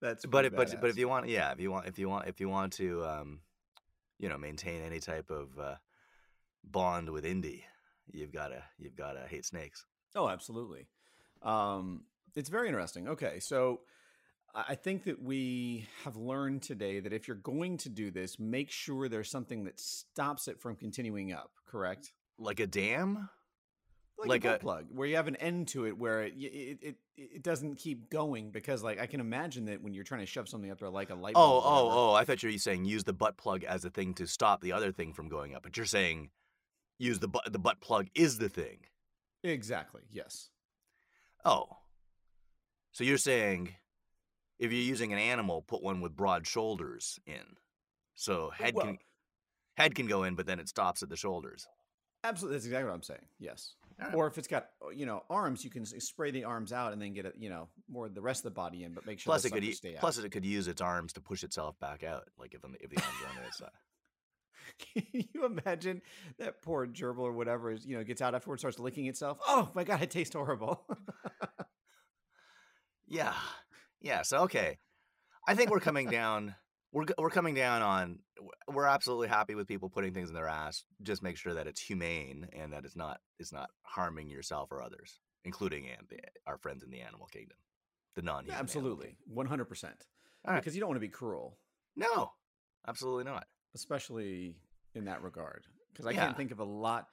That's 0.01 0.25
But 0.25 0.55
but 0.55 0.81
but 0.81 0.89
if 0.89 0.98
you 0.98 1.07
want, 1.07 1.27
yeah, 1.29 1.51
if 1.51 1.60
you 1.60 1.72
want 1.72 1.88
if 1.88 1.98
you 1.98 2.10
want 2.10 2.27
if 2.27 2.39
you 2.39 2.50
want 2.50 2.74
to, 2.74 3.05
um, 3.05 3.39
you 4.19 4.29
know, 4.29 4.38
maintain 4.38 4.83
any 4.83 5.00
type 5.00 5.29
of 5.29 5.57
uh, 5.60 5.75
bond 6.63 7.10
with 7.10 7.25
Indy, 7.25 7.63
you've 8.12 8.33
gotta 8.33 8.63
you've 8.77 8.95
gotta 8.95 9.22
hate 9.27 9.45
snakes. 9.45 9.86
Oh, 10.15 10.27
absolutely. 10.27 10.88
Um, 11.41 12.03
it's 12.36 12.50
very 12.50 12.68
interesting. 12.68 13.08
Okay, 13.08 13.40
so 13.40 13.82
I 14.56 14.75
think 14.75 15.06
that 15.06 15.22
we 15.22 15.88
have 16.04 16.16
learned 16.16 16.62
today 16.62 17.00
that 17.00 17.12
if 17.13 17.28
you're 17.28 17.38
going 17.38 17.78
to 17.78 17.90
do 17.90 18.12
this, 18.12 18.40
make 18.40 18.70
sure 18.70 19.10
there's 19.10 19.30
something 19.30 19.63
that 19.63 19.80
stops 19.80 20.48
it 20.48 20.60
from 20.60 20.75
continuing 20.75 21.34
up. 21.34 21.52
Correct? 21.66 22.13
Like 22.38 22.60
a 22.60 22.68
dam? 22.68 23.30
Like, 24.20 24.30
Like 24.30 24.46
a, 24.46 24.56
a- 24.56 24.60
plug, 24.60 24.86
where 24.92 25.08
you 25.08 25.16
have 25.16 25.28
an 25.28 25.36
end 25.38 25.70
to 25.70 25.88
it, 25.88 25.98
where 25.98 26.24
it, 26.24 26.34
it 26.38 26.78
it 26.82 26.96
it 27.18 27.44
doesn't 27.44 27.75
keep 27.78 28.12
going 28.12 28.52
because, 28.52 28.84
like, 28.84 29.00
I 29.00 29.08
can 29.08 29.20
imagine 29.20 29.66
that 29.66 29.82
when 29.82 29.94
you're 29.94 30.04
trying 30.04 30.22
to 30.22 30.28
shove 30.28 30.48
something 30.48 30.70
up 30.70 30.80
there, 30.80 30.90
like 30.90 31.10
a 31.10 31.16
light 31.16 31.34
Oh 31.36 31.62
oh 31.66 31.90
oh! 31.92 32.13
I 32.13 32.24
thought 32.24 32.44
you 32.44 32.52
were 32.52 32.58
saying 32.60 32.86
use 32.86 33.04
the 33.04 33.12
butt 33.12 33.38
plug 33.38 33.63
as 33.63 33.84
a 33.86 33.90
thing 33.90 34.13
to 34.16 34.28
stop 34.28 34.62
the 34.62 34.72
other 34.72 34.92
thing 34.92 35.13
from 35.13 35.30
going 35.30 35.56
up, 35.56 35.63
but 35.63 35.75
you're 35.75 35.88
saying 35.88 36.30
use 37.00 37.20
the 37.20 37.28
butt 37.28 37.52
the 37.52 37.60
butt 37.60 37.82
plug 37.82 38.08
is 38.13 38.38
the 38.38 38.50
thing. 38.50 38.78
Exactly. 39.44 40.04
Yes. 40.12 40.50
Oh. 41.44 41.80
So 42.93 43.03
you're 43.03 43.17
saying 43.17 43.75
if 44.59 44.71
you're 44.71 44.81
using 44.81 45.12
an 45.12 45.19
animal, 45.19 45.62
put 45.62 45.83
one 45.83 46.00
with 46.00 46.15
broad 46.15 46.47
shoulders 46.47 47.19
in. 47.25 47.57
So 48.15 48.50
head 48.51 48.75
Well- 48.75 48.85
can 48.85 48.97
head 49.75 49.95
can 49.95 50.05
go 50.07 50.23
in, 50.23 50.35
but 50.35 50.45
then 50.45 50.59
it 50.59 50.69
stops 50.69 51.03
at 51.03 51.09
the 51.09 51.17
shoulders. 51.17 51.67
Absolutely. 52.23 52.55
That's 52.55 52.65
exactly 52.65 52.85
what 52.89 52.93
I'm 52.95 53.01
saying. 53.03 53.25
Yes. 53.39 53.75
Alright. 54.00 54.15
Or 54.15 54.27
if 54.27 54.38
it's 54.38 54.47
got 54.47 54.69
uh, 54.85 54.89
you 54.89 55.05
know 55.05 55.23
arms, 55.29 55.63
you 55.63 55.69
can 55.69 55.85
spray 55.85 56.31
the 56.31 56.45
arms 56.45 56.71
out 56.71 56.93
and 56.93 57.01
then 57.01 57.13
get 57.13 57.25
it 57.25 57.35
you 57.38 57.50
know 57.50 57.67
more 57.89 58.05
of 58.05 58.13
the 58.15 58.21
rest 58.21 58.39
of 58.39 58.43
the 58.45 58.51
body 58.55 58.83
in, 58.83 58.93
but 58.93 59.05
make 59.05 59.19
sure 59.19 59.31
Plus 59.31 59.41
the 59.41 59.47
it 59.50 59.51
could 59.51 59.63
suckers 59.63 59.67
u- 59.67 59.73
stay 59.75 59.95
out. 59.95 60.00
plus 60.00 60.17
it 60.19 60.29
could 60.31 60.45
use 60.45 60.67
its 60.67 60.81
arms 60.81 61.13
to 61.13 61.21
push 61.21 61.43
itself 61.43 61.77
back 61.79 62.03
out, 62.03 62.29
like 62.38 62.53
if 62.53 62.62
the, 62.62 62.69
if 62.79 62.89
the 62.89 63.01
arms 63.01 63.17
are 63.25 63.39
on 63.41 63.45
its 63.47 63.57
side. 63.57 63.69
Can 64.93 65.03
you 65.33 65.45
imagine 65.45 66.01
that 66.39 66.62
poor 66.62 66.88
gerbil 66.88 67.19
or 67.19 67.33
whatever 67.33 67.69
is, 67.71 67.85
you 67.85 67.97
know, 67.97 68.03
gets 68.03 68.21
out 68.21 68.33
afterwards, 68.33 68.62
starts 68.62 68.79
licking 68.79 69.07
itself? 69.07 69.38
Oh 69.47 69.69
my 69.75 69.83
god, 69.83 70.01
it 70.01 70.09
tastes 70.09 70.33
horrible. 70.33 70.85
Yeah, 73.07 73.33
yeah. 74.01 74.22
So 74.24 74.39
okay, 74.39 74.77
I 75.48 75.55
think 75.55 75.69
we're 75.72 75.79
coming 75.79 76.10
down. 76.10 76.55
We're 76.91 77.05
we're 77.17 77.29
coming 77.29 77.55
down 77.55 77.81
on. 77.81 78.19
We're 78.67 78.86
absolutely 78.86 79.27
happy 79.27 79.55
with 79.55 79.67
people 79.67 79.89
putting 79.89 80.13
things 80.13 80.29
in 80.29 80.36
their 80.36 80.48
ass. 80.48 80.83
Just 81.01 81.24
make 81.24 81.38
sure 81.38 81.53
that 81.53 81.67
it's 81.67 81.81
humane 81.81 82.48
and 82.53 82.72
that 82.74 82.86
it's 82.86 82.95
not 82.95 83.19
it's 83.39 83.51
not 83.53 83.69
harming 83.83 84.29
yourself 84.29 84.72
or 84.72 84.81
others, 84.81 85.19
including 85.43 85.88
and 85.89 86.07
the, 86.10 86.17
our 86.48 86.57
friends 86.57 86.83
in 86.83 86.89
the 86.91 87.01
animal 87.01 87.27
kingdom, 87.27 87.57
the 88.15 88.22
non. 88.22 88.45
Yeah, 88.45 88.60
absolutely, 88.60 89.17
one 89.25 89.48
hundred 89.48 89.65
percent. 89.65 90.05
Because 90.45 90.75
you 90.75 90.81
don't 90.81 90.89
want 90.89 90.98
to 90.98 91.07
be 91.07 91.10
cruel, 91.10 91.57
No, 91.95 92.31
absolutely 92.86 93.24
not. 93.24 93.45
especially 93.75 94.55
in 94.93 95.05
that 95.05 95.22
regard. 95.24 95.65
Because 95.93 96.05
I 96.05 96.12
Yeah. 96.12 96.25
can't 96.25 96.38
think 96.38 96.51
of 96.51 96.60
a 96.60 96.63
lot. 96.65 97.07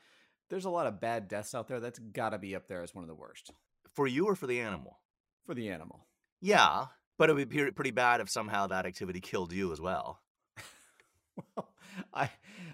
There's 0.49 0.64
a 0.64 0.70
lot 0.70 0.87
of 0.88 1.00
bad 1.00 1.28
deaths 1.28 1.54
out 1.54 1.68
there. 1.68 1.78
That's 1.78 1.99
got 2.00 2.30
to 2.30 2.38
be 2.38 2.56
up 2.56 2.66
there 2.66 2.82
as 2.82 2.92
one 2.94 3.04
of 3.04 3.09
the 3.09 3.14
worst 3.14 3.52
For 3.94 4.06
you 4.09 4.26
or 4.26 4.35
for 4.35 4.47
the 4.49 4.61
animal? 4.61 4.99
For 5.47 5.54
the 5.54 5.70
animal. 5.70 6.06
Yeah, 6.40 6.87
but 7.18 7.30
it 7.30 7.35
would 7.35 7.49
be 7.49 7.70
pretty 7.70 7.90
bad 7.90 8.20
if 8.20 8.30
somehow 8.30 8.66
that 8.68 8.87
activity 8.87 9.20
killed 9.20 9.52
you 9.52 9.73
as 9.73 9.80
well. 9.80 10.20
Well, 11.56 11.73
I 12.12 12.30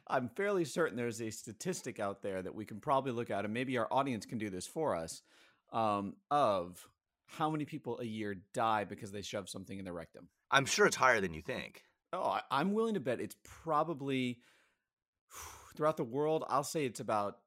I'm 0.08 0.28
fairly 0.28 0.64
certain 0.64 0.96
there's 0.96 1.20
a 1.20 1.30
statistic 1.30 2.00
out 2.00 2.22
there 2.22 2.42
that 2.42 2.54
we 2.54 2.64
can 2.64 2.80
probably 2.80 3.12
look 3.12 3.30
at, 3.30 3.44
and 3.44 3.54
maybe 3.54 3.78
our 3.78 3.86
audience 3.92 4.26
can 4.26 4.38
do 4.38 4.50
this 4.50 4.66
for 4.66 4.96
us, 4.96 5.22
um, 5.72 6.14
of 6.30 6.84
how 7.26 7.50
many 7.50 7.64
people 7.64 7.98
a 8.00 8.04
year 8.04 8.36
die 8.54 8.84
because 8.84 9.10
they 9.10 9.22
shove 9.22 9.48
something 9.48 9.78
in 9.78 9.84
their 9.84 9.94
rectum. 9.94 10.28
I'm 10.50 10.66
sure 10.66 10.86
it's 10.86 10.96
higher 10.96 11.20
than 11.20 11.34
you 11.34 11.42
think. 11.42 11.82
Oh, 12.12 12.22
I, 12.22 12.40
I'm 12.50 12.72
willing 12.72 12.94
to 12.94 13.00
bet 13.00 13.20
it's 13.20 13.36
probably 13.42 14.38
throughout 15.76 15.96
the 15.96 16.04
world. 16.04 16.44
I'll 16.48 16.64
say 16.64 16.84
it's 16.84 17.00
about 17.00 17.38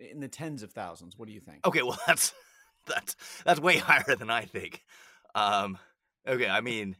in 0.00 0.20
the 0.20 0.28
tens 0.28 0.62
of 0.62 0.72
thousands. 0.72 1.18
What 1.18 1.28
do 1.28 1.34
you 1.34 1.40
think? 1.40 1.66
Okay, 1.66 1.82
well 1.82 1.98
that's 2.06 2.32
that's 2.94 3.16
that's 3.44 3.60
way 3.60 3.76
higher 3.78 4.16
than 4.16 4.30
I 4.30 4.42
think. 4.44 4.82
Um, 5.34 5.78
okay, 6.26 6.48
I 6.48 6.60
mean, 6.60 6.96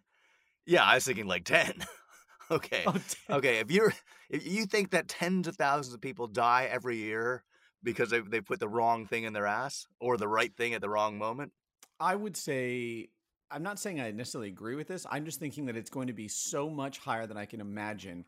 yeah, 0.67 0.85
I 0.85 0.95
was 0.95 1.05
thinking 1.05 1.27
like 1.27 1.45
ten. 1.45 1.75
okay, 2.51 2.83
Oh, 2.87 2.93
damn. 2.93 3.39
okay. 3.39 3.59
If 3.59 3.71
you're 3.71 3.93
if 4.31 4.47
you 4.47 4.67
think 4.67 4.91
that 4.91 5.09
tens 5.09 5.49
of 5.49 5.57
thousands 5.57 5.95
of 5.95 6.01
people 6.01 6.27
die 6.27 6.69
every 6.71 6.97
year 6.99 7.43
because 7.83 8.11
they 8.11 8.21
they 8.21 8.41
put 8.41 8.61
the 8.61 8.69
wrong 8.69 9.07
thing 9.07 9.25
in 9.25 9.33
their 9.33 9.47
ass 9.47 9.87
or 10.01 10.17
the 10.17 10.29
right 10.29 10.55
thing 10.57 10.75
at 10.75 10.81
the 10.81 10.89
wrong 10.91 11.19
moment, 11.19 11.53
I 12.01 12.15
would 12.15 12.37
say 12.37 13.09
I'm 13.51 13.63
not 13.63 13.79
saying 13.79 14.01
I 14.01 14.11
necessarily 14.11 14.49
agree 14.49 14.75
with 14.75 14.89
this. 14.89 15.07
I'm 15.11 15.25
just 15.25 15.41
thinking 15.41 15.67
that 15.67 15.77
it's 15.77 15.91
going 15.91 16.09
to 16.09 16.13
be 16.13 16.29
so 16.29 16.69
much 16.69 16.99
higher 16.99 17.27
than 17.27 17.37
I 17.39 17.47
can 17.47 17.61
imagine 17.61 18.25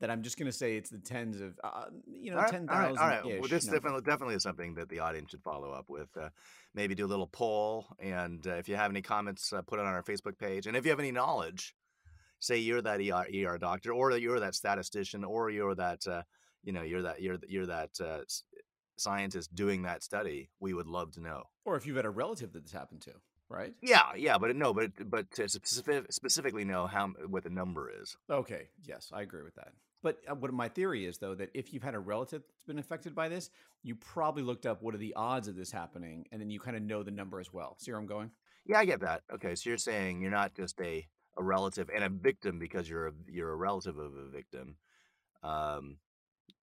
that 0.00 0.10
I'm 0.10 0.22
just 0.22 0.38
going 0.38 0.46
to 0.46 0.56
say 0.56 0.76
it's 0.76 0.90
the 0.90 0.98
tens 0.98 1.40
of 1.40 1.58
uh, 1.64 1.86
you 2.06 2.30
know 2.30 2.36
all 2.36 2.42
right, 2.42 2.50
ten 2.50 2.68
all 2.68 2.78
right, 2.78 2.88
thousand. 2.88 3.02
all 3.02 3.08
right. 3.08 3.40
Well, 3.40 3.48
this 3.48 3.64
definitely 3.64 4.02
definitely 4.02 4.34
is 4.34 4.42
something 4.42 4.74
that 4.74 4.88
the 4.88 5.00
audience 5.00 5.30
should 5.30 5.42
follow 5.42 5.70
up 5.70 5.86
with. 5.88 6.08
Uh, 6.20 6.28
maybe 6.74 6.94
do 6.94 7.06
a 7.06 7.08
little 7.08 7.26
poll, 7.26 7.86
and 7.98 8.46
uh, 8.46 8.54
if 8.54 8.68
you 8.68 8.76
have 8.76 8.90
any 8.90 9.02
comments, 9.02 9.52
uh, 9.52 9.62
put 9.62 9.78
it 9.78 9.86
on 9.86 9.92
our 9.92 10.02
Facebook 10.02 10.38
page. 10.38 10.66
And 10.66 10.76
if 10.76 10.84
you 10.84 10.90
have 10.90 11.00
any 11.00 11.12
knowledge, 11.12 11.74
say 12.40 12.58
you're 12.58 12.82
that 12.82 13.00
ER, 13.00 13.26
ER 13.34 13.58
doctor, 13.58 13.92
or 13.92 14.12
that 14.12 14.20
you're 14.20 14.40
that 14.40 14.54
statistician, 14.54 15.24
or 15.24 15.50
you're 15.50 15.74
that 15.74 16.06
uh, 16.06 16.22
you 16.62 16.72
know 16.72 16.82
you're 16.82 17.02
that 17.02 17.22
you're 17.22 17.38
you're 17.48 17.66
that 17.66 17.90
uh, 18.00 18.18
scientist 18.96 19.54
doing 19.54 19.82
that 19.82 20.02
study. 20.02 20.50
We 20.60 20.74
would 20.74 20.86
love 20.86 21.12
to 21.12 21.20
know. 21.20 21.44
or 21.64 21.76
if 21.76 21.86
you've 21.86 21.96
had 21.96 22.04
a 22.04 22.10
relative 22.10 22.52
that 22.52 22.64
this 22.64 22.72
happened 22.72 23.02
to, 23.02 23.12
right? 23.48 23.74
Yeah, 23.82 24.14
yeah, 24.16 24.38
but 24.38 24.54
no, 24.56 24.72
but 24.72 24.90
but 25.08 25.30
to 25.32 25.48
specific, 25.48 26.12
specifically 26.12 26.64
know 26.64 26.86
how 26.86 27.08
what 27.28 27.44
the 27.44 27.50
number 27.50 27.90
is. 28.02 28.16
Okay, 28.30 28.68
yes, 28.82 29.10
I 29.12 29.22
agree 29.22 29.42
with 29.42 29.54
that. 29.54 29.72
But 30.02 30.18
uh, 30.28 30.34
what 30.34 30.52
my 30.52 30.68
theory 30.68 31.06
is, 31.06 31.18
though, 31.18 31.34
that 31.34 31.50
if 31.54 31.72
you've 31.72 31.82
had 31.82 31.94
a 31.94 31.98
relative 31.98 32.42
that's 32.42 32.66
been 32.66 32.78
affected 32.78 33.14
by 33.14 33.28
this, 33.28 33.50
you 33.82 33.94
probably 33.96 34.42
looked 34.42 34.66
up 34.66 34.82
what 34.82 34.94
are 34.94 34.98
the 34.98 35.14
odds 35.14 35.48
of 35.48 35.56
this 35.56 35.70
happening, 35.70 36.26
and 36.30 36.40
then 36.40 36.50
you 36.50 36.60
kind 36.60 36.76
of 36.76 36.82
know 36.82 37.02
the 37.02 37.10
number 37.10 37.40
as 37.40 37.52
well. 37.52 37.76
See 37.78 37.90
where 37.90 38.00
I'm 38.00 38.06
going? 38.06 38.30
Yeah, 38.66 38.78
I 38.78 38.84
get 38.84 39.00
that. 39.00 39.22
Okay, 39.34 39.54
so 39.54 39.70
you're 39.70 39.78
saying 39.78 40.20
you're 40.20 40.30
not 40.30 40.54
just 40.54 40.80
a 40.80 41.06
a 41.38 41.42
relative 41.42 41.90
and 41.94 42.02
a 42.02 42.08
victim 42.08 42.58
because 42.58 42.88
you're 42.88 43.08
a 43.08 43.12
you're 43.28 43.50
a 43.50 43.56
relative 43.56 43.98
of 43.98 44.14
a 44.14 44.30
victim. 44.30 44.76
Um, 45.42 45.98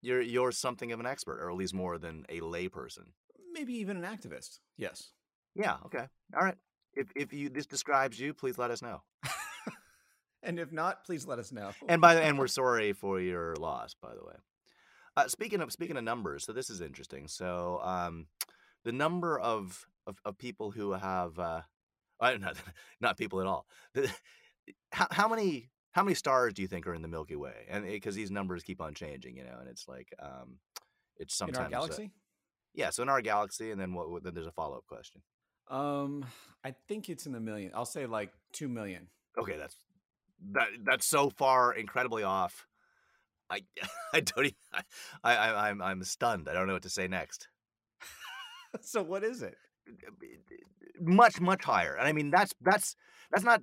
you're 0.01 0.21
you're 0.21 0.51
something 0.51 0.91
of 0.91 0.99
an 0.99 1.05
expert, 1.05 1.39
or 1.41 1.49
at 1.49 1.57
least 1.57 1.73
more 1.73 1.97
than 1.97 2.25
a 2.29 2.39
layperson. 2.41 3.11
Maybe 3.53 3.73
even 3.75 4.03
an 4.03 4.03
activist. 4.03 4.59
Yes. 4.77 5.11
Yeah. 5.55 5.77
Okay. 5.85 6.05
All 6.35 6.43
right. 6.43 6.55
If 6.95 7.11
if 7.15 7.33
you 7.33 7.49
this 7.49 7.65
describes 7.65 8.19
you, 8.19 8.33
please 8.33 8.57
let 8.57 8.71
us 8.71 8.81
know. 8.81 9.01
and 10.43 10.59
if 10.59 10.71
not, 10.71 11.05
please 11.05 11.25
let 11.25 11.39
us 11.39 11.51
know. 11.51 11.71
and 11.87 12.01
by 12.01 12.15
the 12.15 12.21
and 12.21 12.37
we're 12.37 12.47
sorry 12.61 12.93
for 12.93 13.19
your 13.19 13.55
loss, 13.55 13.95
by 14.01 14.13
the 14.13 14.23
way. 14.23 14.35
Uh, 15.15 15.27
speaking 15.27 15.61
of 15.61 15.71
speaking 15.71 15.97
of 15.97 16.03
numbers, 16.03 16.43
so 16.43 16.53
this 16.53 16.69
is 16.69 16.81
interesting. 16.81 17.27
So 17.27 17.79
um, 17.83 18.27
the 18.83 18.91
number 18.91 19.39
of, 19.39 19.85
of, 20.07 20.17
of 20.25 20.37
people 20.37 20.71
who 20.71 20.93
have 20.93 21.37
uh, 21.37 21.61
uh, 22.19 22.31
not 22.39 22.41
know, 22.41 22.51
not 23.01 23.17
people 23.17 23.41
at 23.41 23.47
all. 23.47 23.67
How, 24.91 25.07
how 25.11 25.27
many 25.27 25.69
how 25.91 26.03
many 26.03 26.15
stars 26.15 26.53
do 26.53 26.61
you 26.61 26.67
think 26.67 26.87
are 26.87 26.93
in 26.93 27.01
the 27.01 27.07
Milky 27.07 27.35
Way? 27.35 27.65
And 27.69 27.85
because 27.85 28.15
these 28.15 28.31
numbers 28.31 28.63
keep 28.63 28.81
on 28.81 28.93
changing, 28.93 29.37
you 29.37 29.43
know, 29.43 29.57
and 29.59 29.69
it's 29.69 29.87
like 29.87 30.13
um, 30.19 30.57
it's 31.17 31.35
sometimes 31.35 31.57
in 31.57 31.63
our 31.65 31.69
galaxy. 31.69 32.05
Uh, 32.05 32.19
yeah, 32.73 32.89
so 32.89 33.03
in 33.03 33.09
our 33.09 33.21
galaxy, 33.21 33.69
and 33.69 33.79
then 33.79 33.93
what? 33.93 34.23
Then 34.23 34.33
there's 34.33 34.47
a 34.47 34.51
follow 34.51 34.77
up 34.77 34.87
question. 34.87 35.21
Um, 35.69 36.25
I 36.63 36.73
think 36.87 37.09
it's 37.09 37.25
in 37.25 37.31
the 37.31 37.39
million. 37.39 37.71
I'll 37.73 37.85
say 37.85 38.05
like 38.05 38.31
two 38.51 38.67
million. 38.67 39.07
Okay, 39.37 39.57
that's 39.57 39.75
that 40.51 40.67
that's 40.83 41.05
so 41.05 41.29
far 41.29 41.73
incredibly 41.73 42.23
off. 42.23 42.67
I 43.49 43.61
I 44.13 44.19
don't 44.21 44.45
even, 44.45 44.55
I, 45.23 45.35
I 45.35 45.69
I'm 45.69 45.81
I'm 45.81 46.03
stunned. 46.03 46.47
I 46.49 46.53
don't 46.53 46.67
know 46.67 46.73
what 46.73 46.83
to 46.83 46.89
say 46.89 47.07
next. 47.07 47.47
so 48.81 49.01
what 49.01 49.23
is 49.23 49.41
it? 49.41 49.55
Much 50.99 51.41
much 51.41 51.63
higher. 51.63 51.95
And 51.95 52.07
I 52.07 52.11
mean 52.11 52.29
that's 52.29 52.53
that's 52.61 52.95
that's 53.31 53.43
not 53.43 53.61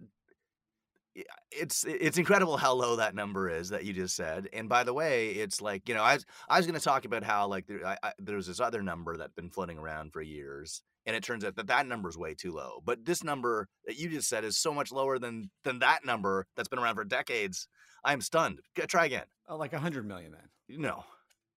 it's 1.50 1.84
it's 1.84 2.18
incredible 2.18 2.56
how 2.56 2.72
low 2.72 2.96
that 2.96 3.14
number 3.14 3.48
is 3.48 3.68
that 3.70 3.84
you 3.84 3.92
just 3.92 4.14
said. 4.14 4.48
And 4.52 4.68
by 4.68 4.84
the 4.84 4.94
way, 4.94 5.30
it's 5.30 5.60
like 5.60 5.88
you 5.88 5.94
know 5.94 6.02
I 6.02 6.14
was 6.14 6.26
I 6.48 6.56
was 6.58 6.66
going 6.66 6.78
to 6.78 6.84
talk 6.84 7.04
about 7.04 7.24
how 7.24 7.46
like 7.48 7.66
there, 7.66 7.86
I, 7.86 7.96
I, 8.02 8.12
there's 8.18 8.46
this 8.46 8.60
other 8.60 8.82
number 8.82 9.16
that's 9.16 9.34
been 9.34 9.50
floating 9.50 9.78
around 9.78 10.12
for 10.12 10.22
years, 10.22 10.82
and 11.06 11.16
it 11.16 11.22
turns 11.22 11.44
out 11.44 11.56
that 11.56 11.68
that 11.68 11.86
number 11.86 12.08
is 12.08 12.18
way 12.18 12.34
too 12.34 12.52
low. 12.52 12.80
But 12.84 13.04
this 13.04 13.24
number 13.24 13.68
that 13.86 13.98
you 13.98 14.08
just 14.08 14.28
said 14.28 14.44
is 14.44 14.56
so 14.56 14.72
much 14.72 14.92
lower 14.92 15.18
than 15.18 15.50
than 15.64 15.78
that 15.80 16.04
number 16.04 16.46
that's 16.56 16.68
been 16.68 16.78
around 16.78 16.96
for 16.96 17.04
decades. 17.04 17.68
I'm 18.04 18.20
stunned. 18.20 18.60
Try 18.86 19.06
again. 19.06 19.26
Uh, 19.48 19.56
like 19.56 19.72
a 19.72 19.78
hundred 19.78 20.06
million 20.06 20.32
then? 20.32 20.80
No, 20.80 21.04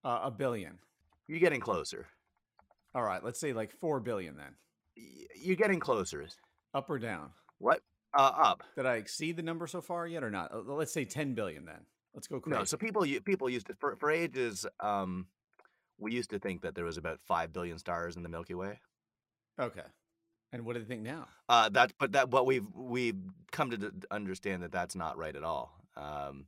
uh, 0.03 0.21
a 0.23 0.31
billion. 0.31 0.79
You're 1.27 1.39
getting 1.39 1.61
closer. 1.61 2.07
All 2.95 3.03
right, 3.03 3.23
let's 3.23 3.39
say 3.39 3.53
like 3.53 3.71
four 3.71 3.99
billion 3.99 4.35
then. 4.35 4.55
You're 5.35 5.55
getting 5.55 5.79
closer. 5.79 6.27
Up 6.73 6.89
or 6.89 6.99
down? 6.99 7.29
What? 7.59 7.81
Uh, 8.13 8.31
up. 8.35 8.63
Did 8.75 8.85
I 8.85 8.95
exceed 8.95 9.37
the 9.37 9.43
number 9.43 9.65
so 9.67 9.81
far 9.81 10.05
yet 10.07 10.23
or 10.23 10.29
not? 10.29 10.53
Uh, 10.53 10.61
let's 10.67 10.93
say 10.93 11.05
10 11.05 11.33
billion 11.33 11.65
then. 11.65 11.85
Let's 12.13 12.27
go 12.27 12.39
crazy. 12.39 12.57
No, 12.57 12.63
so 12.63 12.77
people 12.77 13.05
people 13.25 13.49
used 13.49 13.67
to 13.67 13.75
for, 13.75 13.95
for 13.95 14.11
ages 14.11 14.67
um 14.79 15.25
we 15.97 16.11
used 16.11 16.29
to 16.31 16.39
think 16.39 16.61
that 16.61 16.75
there 16.75 16.85
was 16.85 16.97
about 16.97 17.19
5 17.27 17.53
billion 17.53 17.77
stars 17.77 18.15
in 18.15 18.23
the 18.23 18.29
Milky 18.29 18.53
Way. 18.53 18.79
Okay. 19.59 19.81
And 20.51 20.65
what 20.65 20.73
do 20.73 20.79
they 20.79 20.85
think 20.85 21.01
now? 21.01 21.27
Uh 21.49 21.69
that 21.69 21.93
but 21.99 22.11
that 22.11 22.29
what 22.29 22.45
we've 22.45 22.67
we've 22.75 23.17
come 23.51 23.71
to 23.71 23.91
understand 24.11 24.61
that 24.61 24.71
that's 24.71 24.95
not 24.95 25.17
right 25.17 25.35
at 25.35 25.43
all. 25.43 25.73
Um 25.97 26.45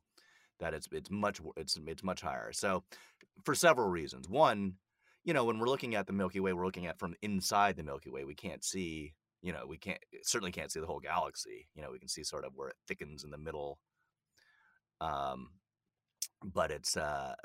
that 0.59 0.75
it's 0.75 0.87
it's 0.91 1.09
much 1.09 1.41
it's 1.57 1.79
it's 1.87 2.03
much 2.03 2.21
higher. 2.21 2.51
So 2.53 2.83
for 3.43 3.55
several 3.55 3.89
reasons. 3.89 4.29
One, 4.29 4.75
you 5.23 5.33
know, 5.33 5.45
when 5.45 5.57
we're 5.57 5.67
looking 5.67 5.95
at 5.95 6.05
the 6.05 6.13
Milky 6.13 6.39
Way, 6.39 6.53
we're 6.53 6.65
looking 6.65 6.85
at 6.85 6.99
from 6.99 7.15
inside 7.23 7.75
the 7.75 7.83
Milky 7.83 8.11
Way. 8.11 8.23
We 8.23 8.35
can't 8.35 8.63
see 8.63 9.13
you 9.45 9.53
know, 9.53 9.67
we 9.67 9.77
can't 9.77 9.99
certainly 10.23 10.51
can't 10.51 10.71
see 10.71 10.79
the 10.79 10.87
whole 10.87 10.99
galaxy. 10.99 11.67
You 11.75 11.83
know, 11.83 11.91
we 11.91 11.99
can 11.99 12.07
see 12.07 12.23
sort 12.23 12.45
of 12.45 12.53
where 12.55 12.69
it 12.69 12.77
thickens 12.87 13.23
in 13.23 13.29
the 13.29 13.37
middle. 13.37 13.77
Um, 14.99 15.49
but 16.43 16.71
it's 16.71 16.97
uh, 16.97 17.35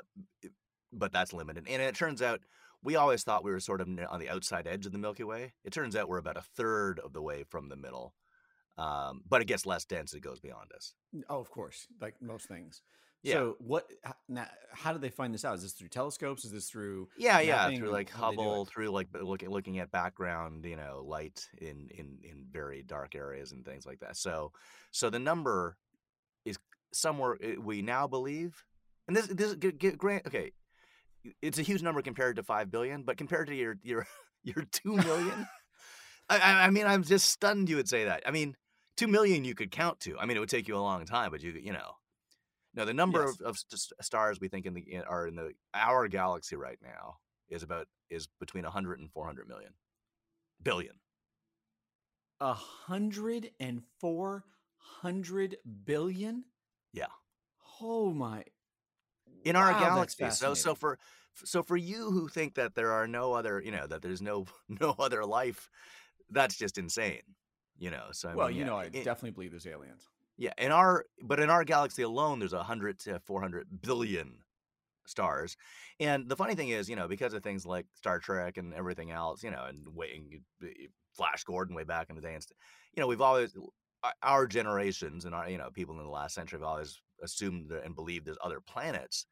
but 0.91 1.13
that's 1.13 1.31
limited, 1.31 1.67
and 1.69 1.79
it 1.79 1.93
turns 1.93 2.23
out 2.23 2.41
we 2.83 2.95
always 2.95 3.21
thought 3.23 3.43
we 3.43 3.51
were 3.51 3.59
sort 3.59 3.81
of 3.81 3.87
on 4.09 4.19
the 4.19 4.29
outside 4.29 4.65
edge 4.65 4.87
of 4.87 4.93
the 4.93 4.97
Milky 4.97 5.23
Way. 5.23 5.53
It 5.63 5.73
turns 5.73 5.95
out 5.95 6.09
we're 6.09 6.17
about 6.17 6.37
a 6.37 6.41
third 6.57 6.99
of 6.99 7.13
the 7.13 7.21
way 7.21 7.43
from 7.43 7.69
the 7.69 7.75
middle. 7.75 8.15
Um, 8.79 9.21
but 9.29 9.41
it 9.41 9.47
gets 9.47 9.67
less 9.67 9.85
dense; 9.85 10.11
as 10.11 10.17
it 10.17 10.23
goes 10.23 10.39
beyond 10.39 10.71
us. 10.75 10.95
Oh, 11.29 11.39
of 11.39 11.51
course, 11.51 11.85
like 12.01 12.15
most 12.19 12.47
things. 12.47 12.81
Yeah. 13.23 13.33
So 13.33 13.55
what? 13.59 13.87
Now, 14.27 14.47
how 14.73 14.93
did 14.93 15.01
they 15.01 15.09
find 15.09 15.33
this 15.33 15.45
out? 15.45 15.55
Is 15.55 15.61
this 15.61 15.73
through 15.73 15.89
telescopes? 15.89 16.43
Is 16.43 16.51
this 16.51 16.69
through? 16.69 17.07
Yeah, 17.17 17.39
yeah, 17.39 17.69
through 17.69 17.89
like 17.89 18.09
Hubble, 18.09 18.65
through 18.65 18.89
like 18.89 19.07
looking 19.13 19.49
looking 19.49 19.79
at 19.79 19.91
background, 19.91 20.65
you 20.65 20.75
know, 20.75 21.03
light 21.05 21.47
in 21.59 21.89
in 21.91 22.17
in 22.23 22.45
very 22.51 22.81
dark 22.81 23.15
areas 23.15 23.51
and 23.51 23.63
things 23.63 23.85
like 23.85 23.99
that. 23.99 24.17
So, 24.17 24.53
so 24.89 25.09
the 25.09 25.19
number 25.19 25.77
is 26.45 26.57
somewhere 26.93 27.37
eh, 27.41 27.55
we 27.61 27.83
now 27.83 28.07
believe, 28.07 28.63
and 29.07 29.15
this 29.15 29.27
this 29.27 29.53
get, 29.53 29.97
grant 29.97 30.25
okay, 30.25 30.51
it's 31.41 31.59
a 31.59 31.63
huge 31.63 31.83
number 31.83 32.01
compared 32.01 32.37
to 32.37 32.43
five 32.43 32.71
billion, 32.71 33.03
but 33.03 33.17
compared 33.17 33.47
to 33.47 33.55
your 33.55 33.77
your 33.83 34.07
your 34.43 34.65
two 34.71 34.95
million. 34.95 35.47
I, 36.29 36.67
I 36.67 36.69
mean, 36.69 36.87
I'm 36.87 37.03
just 37.03 37.29
stunned 37.29 37.67
you 37.67 37.75
would 37.75 37.89
say 37.89 38.05
that. 38.05 38.23
I 38.25 38.31
mean, 38.31 38.55
two 38.95 39.07
million 39.07 39.43
you 39.43 39.53
could 39.53 39.69
count 39.69 39.99
to. 40.01 40.17
I 40.17 40.25
mean, 40.25 40.37
it 40.37 40.39
would 40.39 40.49
take 40.49 40.67
you 40.67 40.77
a 40.77 40.79
long 40.79 41.05
time, 41.05 41.29
but 41.29 41.43
you 41.43 41.51
you 41.51 41.73
know, 41.73 41.95
no, 42.73 42.85
the 42.85 42.93
number 42.93 43.23
yes. 43.25 43.39
of, 43.41 43.47
of 43.47 43.57
st- 43.57 43.93
stars 44.01 44.39
we 44.39 44.47
think 44.47 44.65
in 44.65 44.73
the 44.73 44.81
in, 44.81 45.01
are 45.03 45.27
in 45.27 45.35
the 45.35 45.51
our 45.73 46.07
galaxy 46.07 46.55
right 46.55 46.79
now 46.81 47.17
is 47.49 47.63
about 47.63 47.87
is 48.09 48.27
between 48.39 48.63
100 48.63 48.99
and 48.99 49.11
400 49.11 49.47
million 49.47 49.73
billion. 50.63 50.95
A 52.39 52.53
hundred 52.53 53.51
and 53.59 53.83
four 53.99 54.43
hundred 54.77 55.57
billion. 55.85 56.45
Yeah. 56.91 57.05
Oh 57.81 58.11
my. 58.11 58.43
In 59.43 59.55
wow, 59.55 59.61
our 59.61 59.79
galaxy, 59.79 60.29
so 60.31 60.53
so 60.53 60.73
for 60.73 60.97
so 61.43 61.61
for 61.63 61.77
you 61.77 62.11
who 62.11 62.27
think 62.27 62.55
that 62.55 62.75
there 62.75 62.91
are 62.91 63.07
no 63.07 63.33
other, 63.33 63.61
you 63.63 63.71
know, 63.71 63.85
that 63.87 64.01
there's 64.01 64.21
no 64.21 64.45
no 64.69 64.95
other 64.97 65.25
life, 65.25 65.69
that's 66.29 66.55
just 66.55 66.77
insane. 66.77 67.21
You 67.77 67.91
know, 67.91 68.05
so 68.11 68.29
I 68.29 68.35
well, 68.35 68.47
mean, 68.47 68.57
you 68.57 68.63
yeah, 68.63 68.69
know, 68.69 68.77
I 68.77 68.83
it, 68.85 69.03
definitely 69.03 69.31
believe 69.31 69.51
there's 69.51 69.67
aliens. 69.67 70.07
Yeah, 70.41 70.53
in 70.57 70.71
our 70.71 71.05
but 71.21 71.39
in 71.39 71.51
our 71.51 71.63
galaxy 71.63 72.01
alone, 72.01 72.39
there's 72.39 72.51
a 72.51 72.63
hundred 72.63 72.97
to 73.01 73.19
four 73.19 73.41
hundred 73.41 73.67
billion 73.83 74.39
stars. 75.05 75.55
And 75.99 76.27
the 76.27 76.35
funny 76.35 76.55
thing 76.55 76.69
is, 76.69 76.89
you 76.89 76.95
know, 76.95 77.07
because 77.07 77.35
of 77.35 77.43
things 77.43 77.63
like 77.63 77.85
Star 77.93 78.17
Trek 78.17 78.57
and 78.57 78.73
everything 78.73 79.11
else, 79.11 79.43
you 79.43 79.51
know, 79.51 79.65
and 79.65 79.85
waiting 79.93 80.41
eh, 80.63 80.87
Flash 81.15 81.43
Gordon 81.43 81.75
way 81.75 81.83
back 81.83 82.09
in 82.09 82.15
the 82.15 82.23
day, 82.23 82.33
and 82.33 82.43
you 82.95 83.01
know, 83.01 83.05
we've 83.05 83.21
always 83.21 83.55
our 84.23 84.47
generations 84.47 85.25
and 85.25 85.35
our 85.35 85.47
you 85.47 85.59
know 85.59 85.69
people 85.69 85.99
in 85.99 86.03
the 86.03 86.09
last 86.09 86.33
century 86.33 86.57
have 86.57 86.67
always 86.67 86.99
assumed 87.21 87.71
and 87.71 87.93
believed 87.93 88.25
there's 88.25 88.39
other 88.43 88.61
planets. 88.61 89.27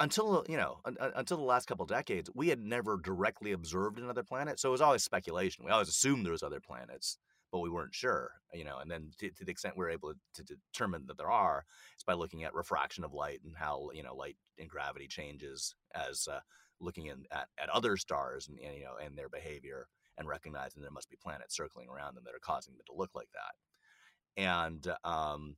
Until 0.00 0.46
you 0.48 0.56
know, 0.56 0.78
until 1.16 1.36
the 1.36 1.42
last 1.42 1.66
couple 1.66 1.84
decades, 1.84 2.30
we 2.34 2.48
had 2.48 2.60
never 2.60 2.96
directly 2.96 3.52
observed 3.52 3.98
another 3.98 4.22
planet, 4.22 4.58
so 4.58 4.70
it 4.70 4.72
was 4.72 4.80
always 4.80 5.04
speculation. 5.04 5.66
We 5.66 5.70
always 5.70 5.90
assumed 5.90 6.24
there 6.24 6.32
was 6.32 6.42
other 6.42 6.60
planets 6.60 7.18
but 7.50 7.60
we 7.60 7.70
weren't 7.70 7.94
sure, 7.94 8.32
you 8.52 8.64
know. 8.64 8.78
And 8.78 8.90
then 8.90 9.10
to, 9.18 9.30
to 9.30 9.44
the 9.44 9.50
extent 9.50 9.76
we're 9.76 9.90
able 9.90 10.12
to, 10.34 10.42
determine 10.42 11.04
that 11.06 11.18
there 11.18 11.30
are, 11.30 11.64
it's 11.94 12.04
by 12.04 12.14
looking 12.14 12.44
at 12.44 12.54
refraction 12.54 13.04
of 13.04 13.12
light 13.12 13.40
and 13.44 13.54
how 13.56 13.90
you 13.94 14.02
know 14.02 14.14
light 14.14 14.36
and 14.58 14.68
gravity 14.68 15.06
changes 15.06 15.74
as 15.94 16.28
uh, 16.30 16.40
looking 16.80 17.06
in, 17.06 17.24
at 17.32 17.48
at 17.60 17.68
other 17.70 17.96
stars 17.96 18.48
and, 18.48 18.58
and 18.58 18.76
you 18.76 18.84
know 18.84 18.94
and 19.02 19.16
their 19.16 19.28
behavior 19.28 19.88
and 20.18 20.28
recognizing 20.28 20.82
there 20.82 20.90
must 20.90 21.10
be 21.10 21.16
planets 21.22 21.56
circling 21.56 21.88
around 21.88 22.14
them 22.14 22.24
that 22.24 22.34
are 22.34 22.40
causing 22.42 22.74
them 22.74 22.82
to 22.86 22.96
look 22.96 23.10
like 23.14 23.28
that. 23.32 24.42
And 24.42 24.86
um, 25.04 25.56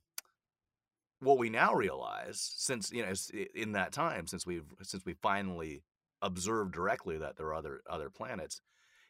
what 1.19 1.37
we 1.37 1.49
now 1.49 1.73
realize, 1.73 2.53
since 2.57 2.91
you 2.91 3.05
know, 3.05 3.13
in 3.53 3.73
that 3.73 3.91
time, 3.91 4.27
since 4.27 4.45
we've 4.45 4.65
since 4.81 5.05
we 5.05 5.13
finally 5.13 5.83
observed 6.21 6.73
directly 6.73 7.17
that 7.17 7.37
there 7.37 7.47
are 7.47 7.55
other 7.55 7.81
other 7.89 8.09
planets, 8.09 8.61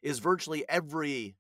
is 0.01 0.19
virtually 0.19 0.65
every 0.67 1.35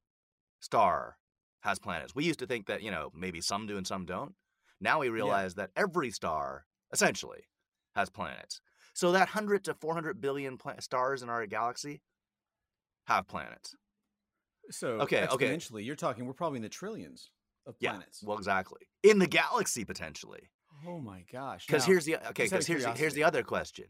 star 0.59 1.17
has 1.61 1.79
planets. 1.79 2.13
We 2.13 2.25
used 2.25 2.39
to 2.39 2.47
think 2.47 2.67
that, 2.67 2.81
you 2.81 2.91
know, 2.91 3.11
maybe 3.15 3.41
some 3.41 3.67
do 3.67 3.77
and 3.77 3.87
some 3.87 4.05
don't. 4.05 4.33
Now 4.79 4.99
we 4.99 5.09
realize 5.09 5.53
yeah. 5.55 5.63
that 5.63 5.71
every 5.75 6.11
star 6.11 6.65
essentially 6.91 7.45
has 7.95 8.09
planets. 8.09 8.61
So 8.93 9.11
that 9.11 9.29
100 9.29 9.63
to 9.65 9.73
400 9.73 10.19
billion 10.19 10.57
stars 10.79 11.21
in 11.21 11.29
our 11.29 11.45
galaxy 11.45 12.01
have 13.05 13.27
planets. 13.27 13.75
So 14.69 14.87
okay, 15.01 15.25
exponentially, 15.27 15.75
okay. 15.75 15.83
you're 15.83 15.95
talking 15.95 16.25
we're 16.25 16.33
probably 16.33 16.57
in 16.57 16.63
the 16.63 16.69
trillions 16.69 17.31
of 17.65 17.79
planets. 17.79 18.19
Yeah, 18.21 18.29
well, 18.29 18.37
exactly. 18.37 18.81
In 19.03 19.19
the 19.19 19.27
galaxy 19.27 19.85
potentially. 19.85 20.49
Oh 20.87 20.99
my 20.99 21.23
gosh. 21.31 21.65
Because 21.67 21.85
here's 21.85 22.05
the 22.05 22.15
okay, 22.29 22.43
because 22.43 22.65
here's 22.65 22.85
here's 22.85 23.13
the 23.13 23.23
other 23.23 23.43
question. 23.43 23.85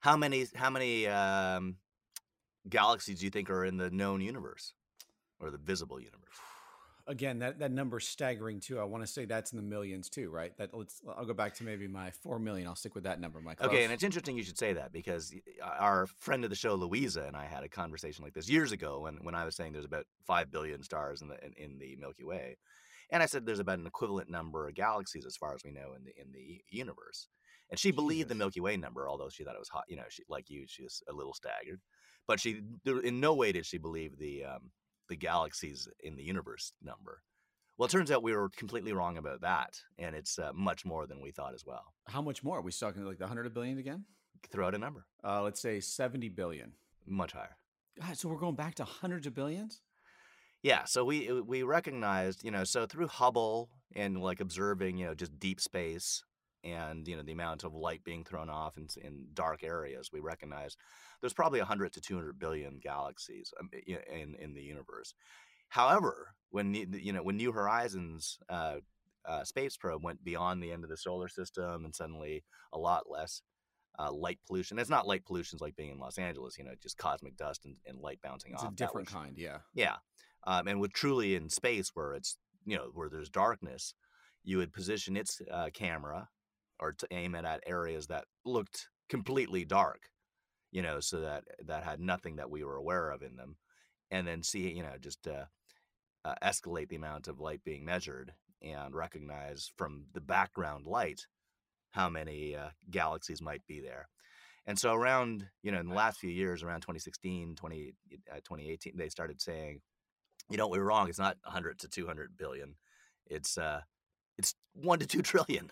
How 0.00 0.16
many 0.16 0.46
how 0.54 0.70
many 0.70 1.06
um, 1.06 1.76
galaxies 2.68 3.20
do 3.20 3.26
you 3.26 3.30
think 3.30 3.50
are 3.50 3.64
in 3.64 3.76
the 3.76 3.90
known 3.90 4.20
universe? 4.20 4.74
Or 5.40 5.50
the 5.50 5.58
visible 5.58 5.98
universe? 5.98 6.38
again, 7.08 7.38
that 7.40 7.58
that 7.58 7.72
number's 7.72 8.06
staggering 8.06 8.60
too. 8.60 8.78
I 8.78 8.84
want 8.84 9.02
to 9.02 9.06
say 9.06 9.24
that's 9.24 9.52
in 9.52 9.56
the 9.56 9.62
millions 9.62 10.08
too, 10.08 10.30
right? 10.30 10.56
That 10.58 10.72
let's. 10.72 11.00
I'll 11.16 11.24
go 11.24 11.34
back 11.34 11.54
to 11.54 11.64
maybe 11.64 11.88
my 11.88 12.10
four 12.10 12.38
million. 12.38 12.68
I'll 12.68 12.76
stick 12.76 12.94
with 12.94 13.04
that 13.04 13.20
number, 13.20 13.40
Mike. 13.40 13.60
Okay, 13.60 13.82
and 13.82 13.92
it's 13.92 14.04
interesting 14.04 14.36
you 14.36 14.44
should 14.44 14.58
say 14.58 14.74
that 14.74 14.92
because 14.92 15.34
our 15.62 16.06
friend 16.18 16.44
of 16.44 16.50
the 16.50 16.56
show, 16.56 16.74
Louisa, 16.74 17.24
and 17.24 17.36
I 17.36 17.46
had 17.46 17.64
a 17.64 17.68
conversation 17.68 18.22
like 18.22 18.34
this 18.34 18.48
years 18.48 18.70
ago 18.70 19.00
when 19.00 19.16
when 19.22 19.34
I 19.34 19.44
was 19.44 19.56
saying 19.56 19.72
there's 19.72 19.84
about 19.84 20.04
five 20.24 20.50
billion 20.50 20.82
stars 20.82 21.22
in 21.22 21.28
the 21.28 21.44
in, 21.44 21.52
in 21.56 21.78
the 21.78 21.96
Milky 21.96 22.24
Way, 22.24 22.58
and 23.10 23.22
I 23.22 23.26
said 23.26 23.44
there's 23.44 23.58
about 23.58 23.78
an 23.78 23.86
equivalent 23.86 24.30
number 24.30 24.68
of 24.68 24.74
galaxies 24.74 25.26
as 25.26 25.36
far 25.36 25.54
as 25.54 25.64
we 25.64 25.72
know 25.72 25.94
in 25.96 26.04
the 26.04 26.12
in 26.20 26.32
the 26.32 26.60
universe. 26.68 27.28
And 27.70 27.78
she 27.78 27.90
believed 27.90 28.30
the 28.30 28.34
Milky 28.34 28.60
Way 28.60 28.78
number, 28.78 29.10
although 29.10 29.28
she 29.28 29.44
thought 29.44 29.54
it 29.54 29.58
was 29.58 29.68
hot. 29.68 29.84
You 29.88 29.96
know, 29.96 30.04
she 30.08 30.22
like 30.28 30.48
you, 30.48 30.64
she 30.66 30.82
was 30.82 31.02
a 31.08 31.12
little 31.12 31.34
staggered, 31.34 31.80
but 32.26 32.40
she 32.40 32.62
in 33.04 33.20
no 33.20 33.34
way 33.34 33.52
did 33.52 33.66
she 33.66 33.76
believe 33.76 34.18
the 34.18 34.44
um, 34.44 34.70
the 35.08 35.16
galaxies 35.16 35.88
in 36.00 36.16
the 36.16 36.22
universe 36.22 36.72
number. 36.82 37.22
Well, 37.76 37.86
it 37.86 37.92
turns 37.92 38.10
out 38.10 38.22
we 38.22 38.34
were 38.34 38.48
completely 38.48 38.92
wrong 38.92 39.18
about 39.18 39.42
that, 39.42 39.80
and 39.98 40.16
it's 40.16 40.38
uh, 40.38 40.50
much 40.52 40.84
more 40.84 41.06
than 41.06 41.20
we 41.20 41.30
thought 41.30 41.54
as 41.54 41.64
well. 41.64 41.94
How 42.08 42.20
much 42.20 42.42
more? 42.42 42.58
Are 42.58 42.62
we 42.62 42.72
talking 42.72 43.04
like 43.04 43.18
the 43.18 43.26
hundred 43.26 43.52
billion 43.54 43.78
again? 43.78 44.04
Throw 44.50 44.66
out 44.66 44.74
a 44.74 44.78
number. 44.78 45.06
Uh, 45.22 45.42
let's 45.42 45.60
say 45.60 45.80
seventy 45.80 46.28
billion. 46.28 46.72
Much 47.06 47.32
higher. 47.32 47.56
God, 48.00 48.16
so 48.16 48.28
we're 48.28 48.36
going 48.36 48.56
back 48.56 48.74
to 48.76 48.84
hundreds 48.84 49.26
of 49.26 49.34
billions. 49.34 49.80
Yeah, 50.62 50.84
so 50.84 51.04
we 51.04 51.30
we 51.42 51.62
recognized, 51.62 52.44
you 52.44 52.50
know, 52.50 52.64
so 52.64 52.86
through 52.86 53.08
Hubble 53.08 53.70
and 53.94 54.20
like 54.20 54.40
observing, 54.40 54.98
you 54.98 55.06
know, 55.06 55.14
just 55.14 55.38
deep 55.38 55.60
space 55.60 56.24
and 56.64 57.06
you 57.06 57.16
know 57.16 57.22
the 57.22 57.32
amount 57.32 57.64
of 57.64 57.74
light 57.74 58.02
being 58.04 58.24
thrown 58.24 58.50
off 58.50 58.76
in, 58.76 58.88
in 59.02 59.26
dark 59.34 59.62
areas, 59.62 60.10
we 60.12 60.20
recognize 60.20 60.76
there's 61.20 61.34
probably 61.34 61.60
100 61.60 61.92
to 61.94 62.00
200 62.00 62.38
billion 62.38 62.78
galaxies 62.78 63.52
um, 63.58 63.70
in 63.86 64.34
in 64.34 64.54
the 64.54 64.62
universe. 64.62 65.14
However, 65.68 66.34
when 66.50 66.74
you 66.74 67.12
know 67.12 67.22
when 67.22 67.36
New 67.36 67.52
Horizons 67.52 68.38
uh, 68.48 68.76
uh, 69.26 69.44
space 69.44 69.76
probe 69.76 70.02
went 70.02 70.24
beyond 70.24 70.62
the 70.62 70.72
end 70.72 70.84
of 70.84 70.90
the 70.90 70.96
solar 70.96 71.28
system 71.28 71.84
and 71.84 71.94
suddenly 71.94 72.44
a 72.72 72.78
lot 72.78 73.04
less 73.10 73.42
uh, 73.98 74.12
light 74.12 74.38
pollution. 74.46 74.78
It's 74.78 74.90
not 74.90 75.06
light 75.06 75.24
pollution 75.24 75.58
like 75.60 75.76
being 75.76 75.90
in 75.90 75.98
Los 75.98 76.18
Angeles, 76.18 76.56
you 76.56 76.64
know, 76.64 76.74
just 76.80 76.96
cosmic 76.96 77.36
dust 77.36 77.64
and, 77.64 77.76
and 77.86 78.00
light 78.00 78.20
bouncing 78.22 78.52
it's 78.52 78.62
off. 78.62 78.72
It's 78.72 78.80
a 78.80 78.84
different 78.84 79.08
kind, 79.08 79.36
yeah. 79.36 79.58
Yeah. 79.74 79.96
Um, 80.46 80.68
and 80.68 80.80
with 80.80 80.92
truly 80.92 81.34
in 81.34 81.50
space 81.50 81.90
where 81.94 82.14
it's, 82.14 82.36
you 82.64 82.76
know, 82.76 82.90
where 82.94 83.08
there's 83.08 83.28
darkness, 83.28 83.94
you 84.44 84.58
would 84.58 84.72
position 84.72 85.16
its 85.16 85.42
uh, 85.50 85.68
camera 85.74 86.28
or 86.80 86.92
to 86.92 87.06
aim 87.10 87.34
it 87.34 87.44
at 87.44 87.62
areas 87.66 88.06
that 88.08 88.24
looked 88.44 88.88
completely 89.08 89.64
dark, 89.64 90.10
you 90.72 90.82
know, 90.82 91.00
so 91.00 91.20
that 91.20 91.44
that 91.66 91.84
had 91.84 92.00
nothing 92.00 92.36
that 92.36 92.50
we 92.50 92.64
were 92.64 92.76
aware 92.76 93.10
of 93.10 93.22
in 93.22 93.36
them, 93.36 93.56
and 94.10 94.26
then 94.26 94.42
see, 94.42 94.70
you 94.70 94.82
know, 94.82 94.94
just 95.00 95.26
uh, 95.26 95.44
uh, 96.24 96.34
escalate 96.42 96.88
the 96.88 96.96
amount 96.96 97.28
of 97.28 97.40
light 97.40 97.62
being 97.64 97.84
measured 97.84 98.32
and 98.62 98.94
recognize 98.94 99.70
from 99.76 100.04
the 100.14 100.20
background 100.20 100.86
light 100.86 101.26
how 101.92 102.08
many 102.08 102.56
uh, 102.56 102.68
galaxies 102.90 103.40
might 103.40 103.62
be 103.66 103.80
there. 103.80 104.08
And 104.66 104.78
so 104.78 104.92
around, 104.92 105.46
you 105.62 105.72
know, 105.72 105.80
in 105.80 105.88
the 105.88 105.94
last 105.94 106.18
few 106.18 106.30
years, 106.30 106.62
around 106.62 106.82
2016, 106.82 107.54
20, 107.54 107.94
uh, 108.30 108.34
2018, 108.36 108.92
they 108.96 109.08
started 109.08 109.40
saying, 109.40 109.80
you 110.50 110.58
know, 110.58 110.68
we 110.68 110.78
are 110.78 110.84
wrong. 110.84 111.08
It's 111.08 111.18
not 111.18 111.38
100 111.44 111.78
to 111.80 111.88
200 111.88 112.36
billion. 112.36 112.74
It's 113.26 113.56
uh, 113.56 113.80
it's 114.36 114.54
one 114.74 114.98
to 114.98 115.06
two 115.06 115.22
trillion 115.22 115.70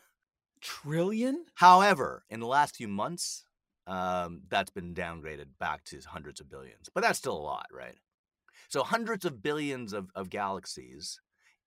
trillion. 0.60 1.44
However, 1.54 2.24
in 2.30 2.40
the 2.40 2.46
last 2.46 2.76
few 2.76 2.88
months, 2.88 3.44
um, 3.86 4.42
that's 4.48 4.70
been 4.70 4.94
downgraded 4.94 5.46
back 5.58 5.84
to 5.84 6.00
hundreds 6.06 6.40
of 6.40 6.50
billions, 6.50 6.88
but 6.92 7.02
that's 7.02 7.18
still 7.18 7.36
a 7.36 7.38
lot, 7.38 7.66
right? 7.72 7.96
So 8.68 8.82
hundreds 8.82 9.24
of 9.24 9.42
billions 9.42 9.92
of, 9.92 10.10
of 10.14 10.28
galaxies, 10.28 11.20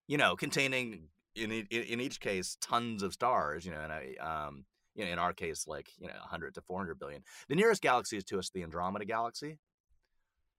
you 0.07 0.17
know, 0.17 0.35
containing 0.35 1.07
in, 1.35 1.51
in, 1.51 1.65
in 1.69 2.01
each 2.01 2.19
case 2.19 2.57
tons 2.61 3.03
of 3.03 3.13
stars, 3.13 3.65
you 3.65 3.71
know, 3.71 3.79
and 3.79 3.93
I, 3.93 4.15
um, 4.19 4.65
you 4.95 5.05
know, 5.05 5.11
in 5.11 5.19
our 5.19 5.33
case, 5.33 5.65
like 5.65 5.89
you 5.97 6.07
know, 6.07 6.13
100 6.13 6.55
to 6.55 6.61
400 6.61 6.99
billion. 6.99 7.23
The 7.47 7.55
nearest 7.55 7.81
galaxy 7.81 8.17
is 8.17 8.23
to 8.25 8.39
us 8.39 8.49
the 8.49 8.63
Andromeda 8.63 9.05
galaxy. 9.05 9.57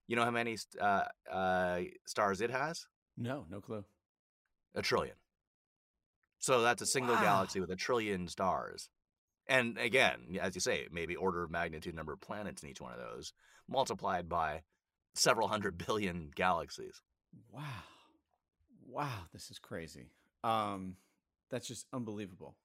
You 0.09 0.17
know 0.17 0.25
how 0.25 0.31
many 0.31 0.57
uh, 0.81 1.05
uh, 1.31 1.81
stars 2.07 2.41
it 2.41 2.51
has? 2.51 2.87
No, 3.17 3.47
no 3.51 3.61
clue. 3.61 3.85
A 4.75 4.83
trillion. 4.83 5.15
So 6.41 6.63
that's 6.63 6.83
a 6.83 6.87
single 6.87 7.15
wow. 7.15 7.23
galaxy 7.23 7.61
with 7.61 7.71
a 7.71 7.77
trillion 7.77 8.27
stars. 8.27 8.89
And 9.47 9.79
again, 9.79 10.39
as 10.41 10.55
you 10.55 10.61
say, 10.61 10.87
maybe 10.91 11.15
order 11.17 11.43
of 11.43 11.51
magnitude 11.51 11.95
number 11.95 12.13
of 12.13 12.21
planets 12.21 12.63
in 12.63 12.71
each 12.71 12.81
one 12.81 12.93
of 12.93 12.99
those, 12.99 13.33
multiplied 13.69 14.29
by 14.29 14.63
several 15.15 15.49
hundred 15.49 15.79
billion 15.87 16.31
galaxies. 16.35 17.01
Wow. 17.53 17.63
Wow, 18.87 19.27
this 19.33 19.51
is 19.51 19.59
crazy. 19.59 20.11
Um, 20.43 20.97
that's 21.51 21.69
just 21.69 21.87
unbelievable. 21.93 22.57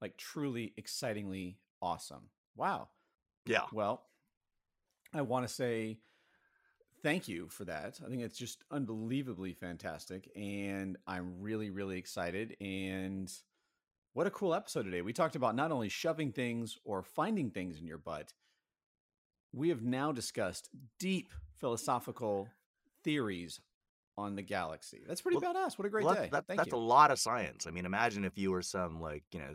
Like 0.00 0.16
truly 0.16 0.72
excitingly 0.76 1.58
awesome. 1.82 2.30
Wow. 2.56 2.88
Yeah. 3.46 3.64
Well, 3.72 4.02
I 5.12 5.22
want 5.22 5.46
to 5.46 5.52
say 5.52 5.98
thank 7.08 7.26
you 7.26 7.48
for 7.48 7.64
that. 7.64 7.98
I 8.04 8.08
think 8.10 8.22
it's 8.22 8.36
just 8.36 8.64
unbelievably 8.70 9.54
fantastic. 9.54 10.30
And 10.36 10.98
I'm 11.06 11.40
really, 11.40 11.70
really 11.70 11.96
excited. 11.96 12.54
And 12.60 13.32
what 14.12 14.26
a 14.26 14.30
cool 14.30 14.54
episode 14.54 14.82
today. 14.82 15.00
We 15.00 15.14
talked 15.14 15.34
about 15.34 15.54
not 15.54 15.72
only 15.72 15.88
shoving 15.88 16.32
things 16.32 16.76
or 16.84 17.02
finding 17.02 17.50
things 17.50 17.80
in 17.80 17.86
your 17.86 17.96
butt, 17.98 18.34
we 19.54 19.70
have 19.70 19.82
now 19.82 20.12
discussed 20.12 20.68
deep 20.98 21.32
philosophical 21.56 22.48
theories 23.02 23.60
on 24.18 24.36
the 24.36 24.42
galaxy. 24.42 25.00
That's 25.06 25.22
pretty 25.22 25.38
well, 25.38 25.54
badass. 25.54 25.78
What 25.78 25.86
a 25.86 25.90
great 25.90 26.04
well, 26.04 26.14
day. 26.14 26.28
That, 26.30 26.46
Thank 26.46 26.58
that's 26.58 26.72
you. 26.72 26.76
a 26.76 26.78
lot 26.78 27.10
of 27.10 27.18
science. 27.18 27.66
I 27.66 27.70
mean, 27.70 27.86
imagine 27.86 28.26
if 28.26 28.36
you 28.36 28.50
were 28.50 28.62
some 28.62 29.00
like, 29.00 29.22
you 29.32 29.40
know, 29.40 29.54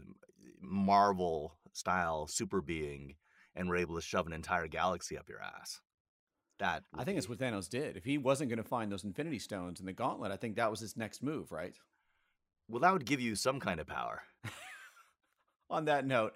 Marvel 0.60 1.54
style 1.74 2.26
super 2.28 2.62
being 2.62 3.16
and 3.56 3.70
were 3.70 3.76
able 3.76 3.96
to 3.96 4.02
shove 4.02 4.26
an 4.26 4.34
entire 4.34 4.68
galaxy 4.68 5.18
up 5.20 5.30
your 5.30 5.42
ass 5.42 5.82
that. 6.60 6.84
I 6.96 7.04
think 7.04 7.18
it's 7.18 7.30
what 7.30 7.40
Thanos 7.40 7.70
did. 7.70 7.98
If 7.98 8.06
he 8.06 8.18
wasn't 8.18 8.50
going 8.50 8.62
to 8.62 8.68
find 8.68 8.92
those 8.92 9.04
Infinity 9.04 9.40
Stones 9.40 9.80
in 9.80 9.86
the 9.86 9.94
Gauntlet, 9.94 10.32
I 10.32 10.38
think 10.38 10.56
that 10.56 10.72
was 10.72 10.80
his 10.80 10.98
next 10.98 11.24
move, 11.24 11.52
right? 11.52 11.76
Well, 12.70 12.82
that 12.82 12.94
would 12.94 13.06
give 13.06 13.22
you 13.22 13.36
some 13.36 13.60
kind 13.60 13.80
of 13.80 13.88
power. 13.88 14.24
On 15.70 15.86
that 15.86 16.06
note, 16.06 16.34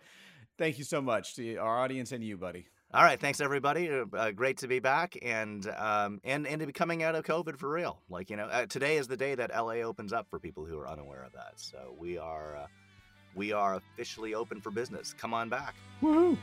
thank 0.57 0.77
you 0.77 0.83
so 0.83 1.01
much 1.01 1.35
to 1.35 1.57
our 1.57 1.79
audience 1.79 2.11
and 2.11 2.23
you, 2.23 2.37
buddy. 2.37 2.67
All 2.93 3.03
right, 3.03 3.19
thanks 3.19 3.41
everybody. 3.41 3.89
Uh, 3.89 4.05
uh 4.13 4.31
great 4.31 4.57
to 4.59 4.67
be 4.67 4.79
back 4.79 5.17
and 5.21 5.67
um, 5.77 6.21
and 6.23 6.47
and 6.47 6.61
to 6.61 6.67
be 6.67 6.71
coming 6.71 7.03
out 7.03 7.15
of 7.15 7.25
COVID 7.25 7.57
for 7.57 7.69
real. 7.69 7.99
Like 8.09 8.29
you 8.29 8.37
know, 8.37 8.45
uh, 8.45 8.65
today 8.65 8.95
is 8.95 9.07
the 9.07 9.17
day 9.17 9.35
that 9.35 9.51
LA 9.53 9.81
opens 9.83 10.13
up 10.13 10.27
for 10.29 10.39
people 10.39 10.63
who 10.65 10.79
are 10.79 10.87
unaware 10.87 11.23
of 11.23 11.33
that. 11.33 11.53
So 11.57 11.95
we 11.99 12.17
are 12.17 12.55
uh, 12.55 12.67
we 13.35 13.51
are 13.51 13.75
officially 13.75 14.33
open 14.33 14.61
for 14.61 14.71
business. 14.71 15.13
Come 15.17 15.33
on 15.33 15.49
back. 15.49 15.75
Woohoo! 16.01 16.37